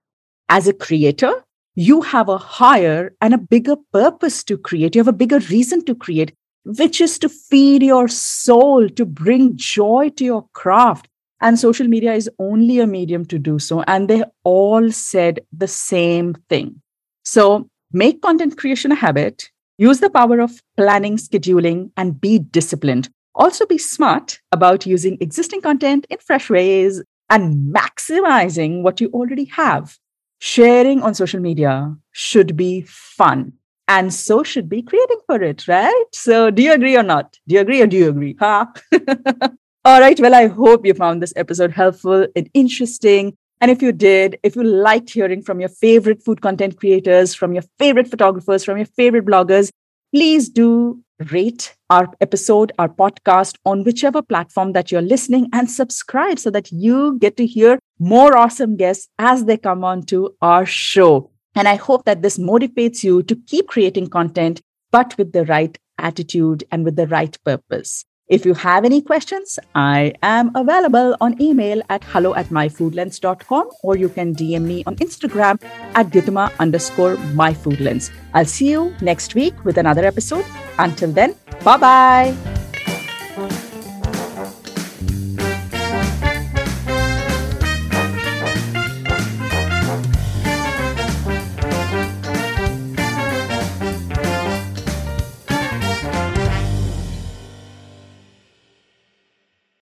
As 0.48 0.66
a 0.66 0.72
creator, 0.72 1.44
you 1.74 2.00
have 2.00 2.28
a 2.28 2.38
higher 2.38 3.14
and 3.20 3.34
a 3.34 3.38
bigger 3.38 3.76
purpose 3.92 4.42
to 4.44 4.56
create. 4.56 4.94
You 4.94 5.00
have 5.00 5.08
a 5.08 5.12
bigger 5.12 5.38
reason 5.50 5.84
to 5.84 5.94
create, 5.94 6.32
which 6.64 7.00
is 7.00 7.18
to 7.18 7.28
feed 7.28 7.82
your 7.82 8.08
soul, 8.08 8.88
to 8.88 9.04
bring 9.04 9.56
joy 9.56 10.10
to 10.16 10.24
your 10.24 10.48
craft. 10.54 11.08
And 11.42 11.58
social 11.58 11.86
media 11.86 12.14
is 12.14 12.30
only 12.38 12.80
a 12.80 12.86
medium 12.86 13.26
to 13.26 13.38
do 13.38 13.58
so. 13.58 13.82
And 13.82 14.08
they 14.08 14.24
all 14.44 14.90
said 14.90 15.40
the 15.52 15.68
same 15.68 16.34
thing. 16.48 16.80
So 17.24 17.68
make 17.92 18.22
content 18.22 18.56
creation 18.56 18.92
a 18.92 18.94
habit, 18.94 19.50
use 19.78 20.00
the 20.00 20.10
power 20.10 20.40
of 20.40 20.60
planning, 20.76 21.16
scheduling, 21.16 21.90
and 21.96 22.20
be 22.20 22.38
disciplined. 22.38 23.08
Also, 23.34 23.66
be 23.66 23.78
smart 23.78 24.40
about 24.52 24.86
using 24.86 25.18
existing 25.20 25.60
content 25.60 26.06
in 26.08 26.18
fresh 26.18 26.48
ways 26.48 27.02
and 27.28 27.74
maximizing 27.74 28.82
what 28.82 29.00
you 29.00 29.08
already 29.10 29.44
have. 29.44 29.98
Sharing 30.38 31.02
on 31.02 31.14
social 31.14 31.40
media 31.40 31.94
should 32.12 32.56
be 32.56 32.82
fun. 32.82 33.52
And 33.88 34.12
so 34.12 34.42
should 34.42 34.68
be 34.68 34.82
creating 34.82 35.20
for 35.26 35.42
it, 35.42 35.68
right? 35.68 36.04
So, 36.12 36.50
do 36.50 36.62
you 36.62 36.72
agree 36.72 36.96
or 36.96 37.02
not? 37.02 37.38
Do 37.46 37.54
you 37.54 37.60
agree 37.60 37.82
or 37.82 37.86
do 37.86 37.96
you 37.96 38.08
agree? 38.08 38.36
Huh? 38.38 38.66
All 39.84 40.00
right. 40.00 40.18
Well, 40.18 40.34
I 40.34 40.48
hope 40.48 40.84
you 40.84 40.94
found 40.94 41.22
this 41.22 41.32
episode 41.36 41.70
helpful 41.70 42.26
and 42.34 42.50
interesting. 42.54 43.36
And 43.60 43.70
if 43.70 43.80
you 43.80 43.92
did, 43.92 44.38
if 44.42 44.54
you 44.54 44.62
liked 44.62 45.10
hearing 45.10 45.42
from 45.42 45.60
your 45.60 45.70
favorite 45.70 46.22
food 46.22 46.42
content 46.42 46.76
creators, 46.76 47.34
from 47.34 47.54
your 47.54 47.64
favorite 47.78 48.08
photographers, 48.08 48.64
from 48.64 48.76
your 48.76 48.86
favorite 48.86 49.24
bloggers, 49.24 49.70
please 50.14 50.48
do 50.48 51.02
rate 51.30 51.74
our 51.88 52.08
episode, 52.20 52.72
our 52.78 52.88
podcast 52.88 53.56
on 53.64 53.84
whichever 53.84 54.20
platform 54.20 54.72
that 54.72 54.92
you're 54.92 55.00
listening 55.00 55.48
and 55.52 55.70
subscribe 55.70 56.38
so 56.38 56.50
that 56.50 56.70
you 56.70 57.18
get 57.18 57.36
to 57.38 57.46
hear 57.46 57.78
more 57.98 58.36
awesome 58.36 58.76
guests 58.76 59.08
as 59.18 59.46
they 59.46 59.56
come 59.56 59.84
on 59.84 60.02
to 60.02 60.34
our 60.42 60.66
show. 60.66 61.30
And 61.54 61.66
I 61.66 61.76
hope 61.76 62.04
that 62.04 62.20
this 62.20 62.36
motivates 62.36 63.02
you 63.02 63.22
to 63.22 63.36
keep 63.46 63.68
creating 63.68 64.08
content, 64.08 64.60
but 64.90 65.16
with 65.16 65.32
the 65.32 65.46
right 65.46 65.76
attitude 65.98 66.64
and 66.70 66.84
with 66.84 66.96
the 66.96 67.06
right 67.06 67.36
purpose. 67.44 68.04
If 68.28 68.44
you 68.44 68.54
have 68.54 68.84
any 68.84 69.00
questions, 69.02 69.58
I 69.74 70.12
am 70.22 70.50
available 70.56 71.16
on 71.20 71.40
email 71.40 71.80
at 71.88 72.02
hello 72.02 72.34
at 72.34 72.46
myfoodlens.com 72.46 73.70
or 73.84 73.96
you 73.96 74.08
can 74.08 74.34
DM 74.34 74.62
me 74.62 74.82
on 74.84 74.96
Instagram 74.96 75.62
at 75.94 76.10
Dyutima 76.10 76.50
underscore 76.58 77.16
myfoodlens. 77.38 78.10
I'll 78.34 78.44
see 78.44 78.70
you 78.70 78.94
next 79.00 79.36
week 79.36 79.64
with 79.64 79.78
another 79.78 80.04
episode. 80.04 80.44
Until 80.78 81.12
then, 81.12 81.36
bye 81.62 81.76
bye. 81.76 82.64